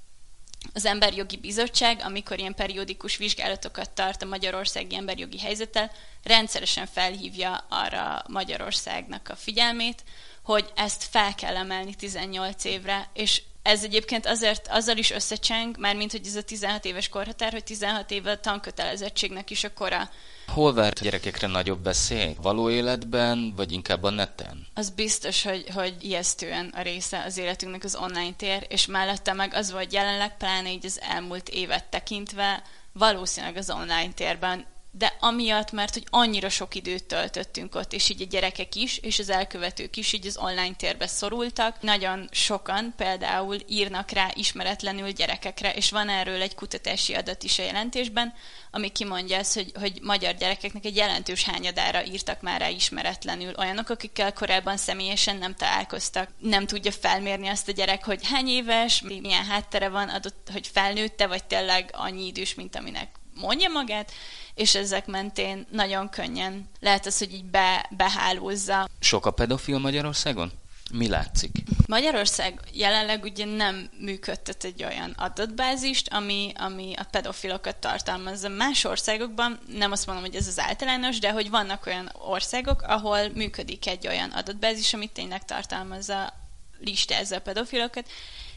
az 0.74 0.86
Emberjogi 0.86 1.38
Bizottság, 1.38 2.02
amikor 2.04 2.40
ilyen 2.40 2.56
periódikus 2.56 3.18
vizsgálatokat 3.18 3.90
tart 3.90 4.22
a 4.22 4.26
magyarországi 4.26 4.96
emberjogi 4.96 5.40
helyzettel, 5.40 5.92
rendszeresen 6.24 6.86
felhívja 6.86 7.66
arra 7.70 8.24
Magyarországnak 8.28 9.30
a 9.30 9.36
figyelmét, 9.36 10.04
hogy 10.44 10.72
ezt 10.76 11.04
fel 11.04 11.36
kell 11.36 11.56
emelni 11.56 11.96
18 11.96 12.64
évre, 12.64 13.10
és 13.14 13.42
ez 13.64 13.84
egyébként 13.84 14.26
azért 14.26 14.68
azzal 14.68 14.98
is 14.98 15.12
összecseng, 15.12 15.78
már 15.80 15.96
mint 15.96 16.12
hogy 16.12 16.26
ez 16.26 16.36
a 16.36 16.42
16 16.42 16.86
éves 16.86 17.10
korhatár, 17.10 17.52
hogy 17.52 17.64
16 17.64 18.12
éve 18.12 18.32
a 18.32 18.40
tankötelezettségnek 18.40 19.50
is 19.50 19.64
a 19.64 19.74
kora. 19.74 20.10
Hol 20.48 20.74
várt 20.74 21.02
gyerekekre 21.02 21.48
nagyobb 21.48 21.80
beszély? 21.80 22.36
Való 22.42 22.70
életben, 22.70 23.54
vagy 23.56 23.72
inkább 23.72 24.04
a 24.04 24.10
neten? 24.10 24.68
Az 24.74 24.90
biztos, 24.90 25.44
hogy, 25.44 25.66
hogy 25.74 25.96
ijesztően 26.00 26.74
a 26.76 26.82
része 26.82 27.24
az 27.26 27.38
életünknek 27.38 27.84
az 27.84 27.96
online 27.96 28.34
tér, 28.38 28.66
és 28.70 28.86
mellette 28.86 29.34
meg 29.34 29.54
az 29.54 29.72
volt 29.72 29.94
jelenleg, 29.94 30.38
pláne 30.38 30.72
így 30.72 30.86
az 30.86 31.02
elmúlt 31.02 31.50
évet 31.50 31.86
tekintve, 31.86 32.64
valószínűleg 32.92 33.58
az 33.58 33.70
online 33.70 34.12
térben 34.16 34.66
de 34.96 35.18
amiatt, 35.20 35.72
mert 35.72 35.94
hogy 35.94 36.04
annyira 36.10 36.50
sok 36.50 36.76
időt 36.76 37.04
töltöttünk 37.04 37.76
ott, 37.76 37.94
és 37.94 38.10
így 38.10 38.22
a 38.22 38.26
gyerekek 38.26 38.76
is, 38.76 38.98
és 38.98 39.20
az 39.20 39.30
elkövetők 39.30 39.98
is 39.98 40.14
így 40.14 40.28
az 40.28 40.38
online 40.38 40.76
térbe 40.78 41.08
szorultak. 41.08 41.82
Nagyon 41.82 42.30
sokan 42.32 42.94
például 42.98 43.58
írnak 43.68 44.12
rá 44.12 44.32
ismeretlenül 44.34 45.12
gyerekekre, 45.12 45.74
és 45.74 45.92
van 45.92 46.10
erről 46.10 46.42
egy 46.42 46.56
kutatási 46.56 47.14
adat 47.14 47.44
is 47.44 47.60
a 47.60 47.64
jelentésben, 47.64 48.34
ami 48.72 48.90
kimondja 48.90 49.38
ezt, 49.38 49.54
hogy, 49.54 49.72
hogy 49.80 50.00
magyar 50.02 50.34
gyerekeknek 50.36 50.86
egy 50.86 50.96
jelentős 50.96 51.44
hányadára 51.44 52.06
írtak 52.06 52.42
már 52.42 52.60
rá 52.60 52.70
ismeretlenül 52.70 53.54
olyanok, 53.58 53.90
akikkel 53.90 54.34
korábban 54.34 54.78
személyesen 54.78 55.38
nem 55.38 55.56
találkoztak. 55.56 56.30
Nem 56.40 56.66
tudja 56.66 56.92
felmérni 56.92 57.48
azt 57.48 57.68
a 57.68 57.72
gyerek, 57.72 58.06
hogy 58.06 58.28
hány 58.28 58.48
éves, 58.48 59.02
milyen 59.02 59.46
háttere 59.46 59.90
van, 59.90 60.10
adott, 60.10 60.50
hogy 60.52 60.68
felnőtte, 60.68 61.28
vagy 61.28 61.44
tényleg 61.44 61.90
annyi 61.94 62.26
idős, 62.26 62.54
mint 62.54 62.76
aminek 62.76 63.22
mondja 63.36 63.70
magát, 63.70 64.12
és 64.54 64.76
ezek 64.76 65.06
mentén 65.06 65.66
nagyon 65.72 66.10
könnyen 66.10 66.70
lehet 66.80 67.06
az, 67.06 67.18
hogy 67.18 67.34
így 67.34 67.46
be, 67.46 67.90
behálózza. 67.98 68.90
Sok 69.00 69.26
a 69.26 69.32
pedofil 69.32 69.80
Magyarországon? 69.80 70.52
Mi 70.92 71.08
látszik? 71.08 71.52
Magyarország 71.88 72.60
jelenleg 72.74 73.24
ugye 73.24 73.46
nem 73.46 73.90
működtet 74.00 74.64
egy 74.64 74.84
olyan 74.84 75.14
adatbázist, 75.18 76.14
ami, 76.14 76.52
ami 76.56 76.94
a 76.98 77.08
pedofilokat 77.12 77.76
tartalmazza. 77.76 78.50
Más 78.50 78.84
országokban, 78.84 79.60
nem 79.68 79.92
azt 79.92 80.06
mondom, 80.06 80.26
hogy 80.26 80.36
ez 80.36 80.48
az 80.48 80.60
általános, 80.60 81.20
de 81.20 81.32
hogy 81.32 81.50
vannak 81.50 81.86
olyan 81.86 82.12
országok, 82.14 82.82
ahol 82.82 83.30
működik 83.34 83.88
egy 83.88 84.08
olyan 84.08 84.30
adatbázis, 84.30 84.94
amit 84.94 85.12
tényleg 85.12 85.46
tartalmazza, 85.46 86.34
listázza 86.80 87.36
a 87.36 87.42
pedofilokat, 87.42 88.10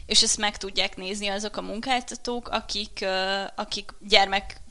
és 0.05 0.21
ezt 0.21 0.37
meg 0.37 0.57
tudják 0.57 0.95
nézni 0.95 1.27
azok 1.27 1.57
a 1.57 1.61
munkáltatók, 1.61 2.47
akik, 2.47 3.05
akik 3.55 3.91
gyermek 3.99 4.61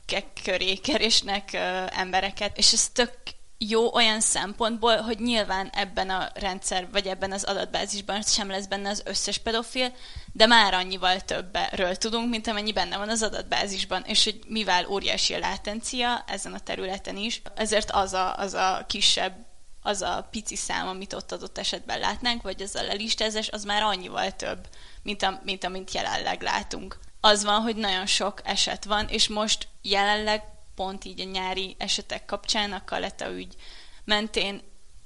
köré 0.43 0.75
keresnek 0.75 1.53
embereket, 1.91 2.57
és 2.57 2.73
ez 2.73 2.89
tök 2.89 3.13
jó 3.57 3.93
olyan 3.93 4.21
szempontból, 4.21 4.97
hogy 5.01 5.19
nyilván 5.19 5.69
ebben 5.73 6.09
a 6.09 6.29
rendszer, 6.33 6.87
vagy 6.91 7.07
ebben 7.07 7.31
az 7.31 7.43
adatbázisban 7.43 8.21
sem 8.21 8.49
lesz 8.49 8.65
benne 8.65 8.89
az 8.89 9.01
összes 9.05 9.37
pedofil, 9.37 9.93
de 10.33 10.45
már 10.45 10.73
annyival 10.73 11.19
többről 11.21 11.95
tudunk, 11.95 12.29
mint 12.29 12.47
amennyi 12.47 12.73
benne 12.73 12.97
van 12.97 13.09
az 13.09 13.23
adatbázisban, 13.23 14.03
és 14.05 14.23
hogy 14.23 14.39
mivel 14.47 14.87
óriási 14.87 15.33
a 15.33 15.39
látencia 15.39 16.23
ezen 16.27 16.53
a 16.53 16.59
területen 16.59 17.17
is, 17.17 17.41
ezért 17.55 17.91
az 17.91 18.13
a, 18.13 18.37
az 18.37 18.53
a 18.53 18.85
kisebb 18.87 19.45
az 19.81 20.01
a 20.01 20.27
pici 20.31 20.55
szám, 20.55 20.87
amit 20.87 21.13
ott 21.13 21.31
adott 21.31 21.57
esetben 21.57 21.99
látnánk, 21.99 22.41
vagy 22.41 22.61
az 22.61 22.75
a 22.75 22.83
lelistázás, 22.83 23.49
az 23.49 23.63
már 23.63 23.83
annyival 23.83 24.31
több, 24.31 24.67
mint, 25.03 25.23
a, 25.23 25.41
mint 25.43 25.63
amit 25.63 25.93
jelenleg 25.93 26.41
látunk. 26.41 26.99
Az 27.21 27.43
van, 27.43 27.61
hogy 27.61 27.75
nagyon 27.75 28.05
sok 28.05 28.41
eset 28.43 28.85
van, 28.85 29.07
és 29.07 29.27
most 29.27 29.67
jelenleg 29.89 30.43
pont 30.75 31.05
így 31.05 31.21
a 31.21 31.23
nyári 31.23 31.75
esetek 31.77 32.25
kapcsán, 32.25 32.73
a 32.73 32.83
Kaleta 32.85 33.31
ügy 33.31 33.55
mentén 34.03 34.61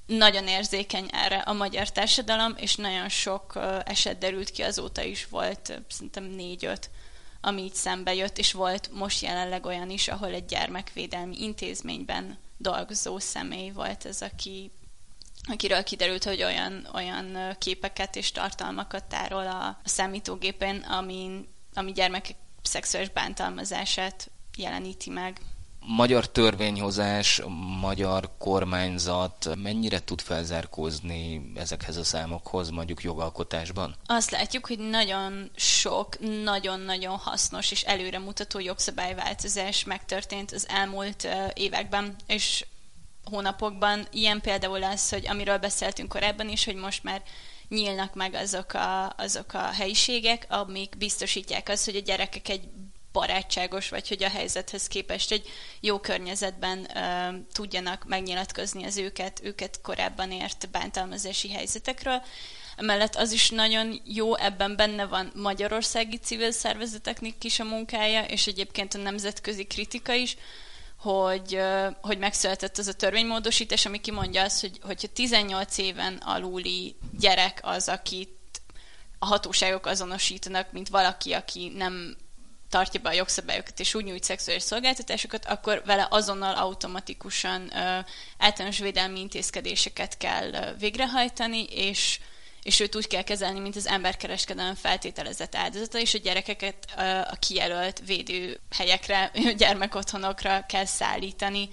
nagyon 0.05 0.47
érzékeny 0.47 1.07
erre 1.11 1.37
a 1.37 1.53
magyar 1.53 1.89
társadalom, 1.89 2.53
és 2.57 2.75
nagyon 2.75 3.09
sok 3.09 3.59
eset 3.85 4.17
derült 4.17 4.49
ki 4.49 4.61
azóta 4.61 5.03
is 5.03 5.27
volt, 5.27 5.81
szerintem 5.89 6.23
négy-öt, 6.23 6.89
ami 7.41 7.61
így 7.61 7.73
szembe 7.73 8.13
jött, 8.13 8.37
és 8.37 8.51
volt 8.51 8.89
most 8.93 9.21
jelenleg 9.21 9.65
olyan 9.65 9.89
is, 9.89 10.07
ahol 10.07 10.33
egy 10.33 10.45
gyermekvédelmi 10.45 11.41
intézményben 11.41 12.37
dolgozó 12.57 13.19
személy 13.19 13.69
volt 13.69 14.05
ez, 14.05 14.21
aki 14.21 14.71
akiről 15.49 15.83
kiderült, 15.83 16.23
hogy 16.23 16.43
olyan, 16.43 16.87
olyan 16.93 17.55
képeket 17.57 18.15
és 18.15 18.31
tartalmakat 18.31 19.03
tárol 19.03 19.47
a, 19.47 19.65
a 19.65 19.79
számítógépen, 19.83 20.77
ami, 20.77 21.47
ami 21.73 21.91
gyermekek 21.91 22.35
szexuális 22.61 23.09
bántalmazását 23.09 24.31
jeleníti 24.57 25.09
meg 25.09 25.41
magyar 25.85 26.29
törvényhozás, 26.29 27.41
magyar 27.81 28.29
kormányzat 28.37 29.49
mennyire 29.55 30.03
tud 30.03 30.21
felzárkózni 30.21 31.51
ezekhez 31.55 31.97
a 31.97 32.03
számokhoz, 32.03 32.69
mondjuk 32.69 33.03
jogalkotásban? 33.03 33.95
Azt 34.05 34.31
látjuk, 34.31 34.67
hogy 34.67 34.79
nagyon 34.79 35.51
sok, 35.55 36.19
nagyon-nagyon 36.43 37.17
hasznos 37.17 37.71
és 37.71 37.81
előremutató 37.83 38.59
jogszabályváltozás 38.59 39.83
megtörtént 39.83 40.51
az 40.51 40.67
elmúlt 40.69 41.27
években, 41.53 42.15
és 42.27 42.65
hónapokban. 43.23 44.07
Ilyen 44.11 44.41
például 44.41 44.83
az, 44.83 45.09
hogy 45.09 45.27
amiről 45.27 45.57
beszéltünk 45.57 46.09
korábban 46.09 46.49
is, 46.49 46.65
hogy 46.65 46.75
most 46.75 47.03
már 47.03 47.21
nyílnak 47.69 48.15
meg 48.15 48.33
azok 48.33 48.73
a, 48.73 49.13
azok 49.17 49.53
a 49.53 49.71
helyiségek, 49.71 50.45
amik 50.49 50.97
biztosítják 50.97 51.69
azt, 51.69 51.85
hogy 51.85 51.95
a 51.95 52.01
gyerekek 52.01 52.49
egy 52.49 52.63
barátságos, 53.11 53.89
vagy 53.89 54.07
hogy 54.07 54.23
a 54.23 54.29
helyzethez 54.29 54.87
képest 54.87 55.31
egy 55.31 55.49
jó 55.79 55.99
környezetben 55.99 56.79
uh, 56.79 57.45
tudjanak 57.53 58.03
megnyilatkozni 58.07 58.85
az 58.85 58.97
őket, 58.97 59.39
őket 59.43 59.81
korábban 59.81 60.31
ért 60.31 60.69
bántalmazási 60.71 61.51
helyzetekről. 61.51 62.21
Emellett 62.75 63.15
az 63.15 63.31
is 63.31 63.49
nagyon 63.49 64.01
jó, 64.05 64.35
ebben 64.35 64.75
benne 64.75 65.05
van 65.05 65.31
magyarországi 65.35 66.17
civil 66.17 66.51
szervezeteknek 66.51 67.43
is 67.43 67.59
a 67.59 67.63
munkája, 67.63 68.23
és 68.23 68.47
egyébként 68.47 68.93
a 68.93 68.97
nemzetközi 68.97 69.63
kritika 69.63 70.13
is, 70.13 70.37
hogy, 70.97 71.59
hogy 72.01 72.17
megszületett 72.17 72.77
az 72.77 72.87
a 72.87 72.93
törvénymódosítás, 72.93 73.85
ami 73.85 73.99
kimondja 73.99 74.43
azt, 74.43 74.61
hogy 74.61 74.79
hogyha 74.81 75.07
18 75.07 75.77
éven 75.77 76.15
aluli 76.15 76.95
gyerek 77.19 77.59
az, 77.61 77.87
akit 77.87 78.61
a 79.19 79.25
hatóságok 79.25 79.85
azonosítanak, 79.85 80.71
mint 80.71 80.89
valaki, 80.89 81.33
aki 81.33 81.71
nem 81.75 82.17
tartja 82.71 82.99
be 82.99 83.09
a 83.09 83.13
jogszabályokat, 83.13 83.79
és 83.79 83.93
úgy 83.93 84.03
nyújt 84.03 84.23
szexuális 84.23 84.63
szolgáltatásokat, 84.63 85.45
akkor 85.45 85.81
vele 85.85 86.07
azonnal 86.09 86.55
automatikusan 86.55 87.71
ö, 87.75 87.99
általános 88.37 88.79
védelmi 88.79 89.19
intézkedéseket 89.19 90.17
kell 90.17 90.53
ö, 90.53 90.77
végrehajtani, 90.79 91.63
és 91.63 92.19
és 92.63 92.79
őt 92.79 92.95
úgy 92.95 93.07
kell 93.07 93.21
kezelni, 93.21 93.59
mint 93.59 93.75
az 93.75 93.87
emberkereskedelem 93.87 94.75
feltételezett 94.75 95.55
áldozata, 95.55 95.99
és 95.99 96.13
a 96.13 96.17
gyerekeket 96.17 96.75
a 97.31 97.35
kijelölt 97.39 98.01
védőhelyekre, 98.05 99.31
gyermekotthonokra 99.57 100.65
kell 100.67 100.85
szállítani. 100.85 101.69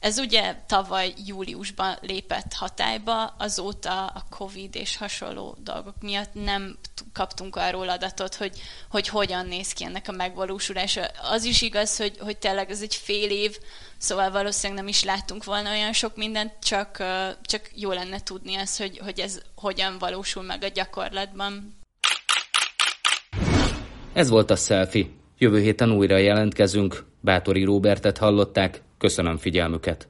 Ez 0.00 0.18
ugye 0.18 0.54
tavaly 0.66 1.12
júliusban 1.26 1.96
lépett 2.00 2.52
hatályba, 2.52 3.24
azóta 3.24 4.06
a 4.06 4.24
Covid 4.30 4.74
és 4.76 4.96
hasonló 4.96 5.56
dolgok 5.62 5.94
miatt 6.00 6.34
nem 6.34 6.78
kaptunk 7.12 7.56
arról 7.56 7.88
adatot, 7.88 8.34
hogy, 8.34 8.60
hogy 8.90 9.08
hogyan 9.08 9.46
néz 9.46 9.72
ki 9.72 9.84
ennek 9.84 10.08
a 10.08 10.12
megvalósulása. 10.12 11.06
Az 11.30 11.44
is 11.44 11.62
igaz, 11.62 11.96
hogy, 11.96 12.16
hogy 12.18 12.38
tényleg 12.38 12.70
ez 12.70 12.82
egy 12.82 12.94
fél 12.94 13.30
év, 13.30 13.58
szóval 13.96 14.30
valószínűleg 14.30 14.82
nem 14.82 14.88
is 14.88 15.04
láttunk 15.04 15.44
volna 15.44 15.70
olyan 15.70 15.92
sok 15.92 16.16
mindent, 16.16 16.52
csak, 16.62 17.04
csak 17.42 17.70
jó 17.74 17.92
lenne 17.92 18.20
tudni 18.20 18.56
azt, 18.56 18.78
hogy, 18.78 18.98
hogy 18.98 19.20
ez 19.20 19.40
hogyan 19.54 19.98
valósul 19.98 20.42
meg 20.42 20.62
a 20.62 20.68
gyakorlatban. 20.68 21.76
Ez 24.12 24.28
volt 24.28 24.50
a 24.50 24.56
selfie. 24.56 25.06
Jövő 25.38 25.60
héten 25.60 25.92
újra 25.92 26.16
jelentkezünk. 26.16 27.06
Bátori 27.20 27.64
Róbertet 27.64 28.18
hallották. 28.18 28.82
Köszönöm 28.98 29.36
figyelmüket! 29.36 30.08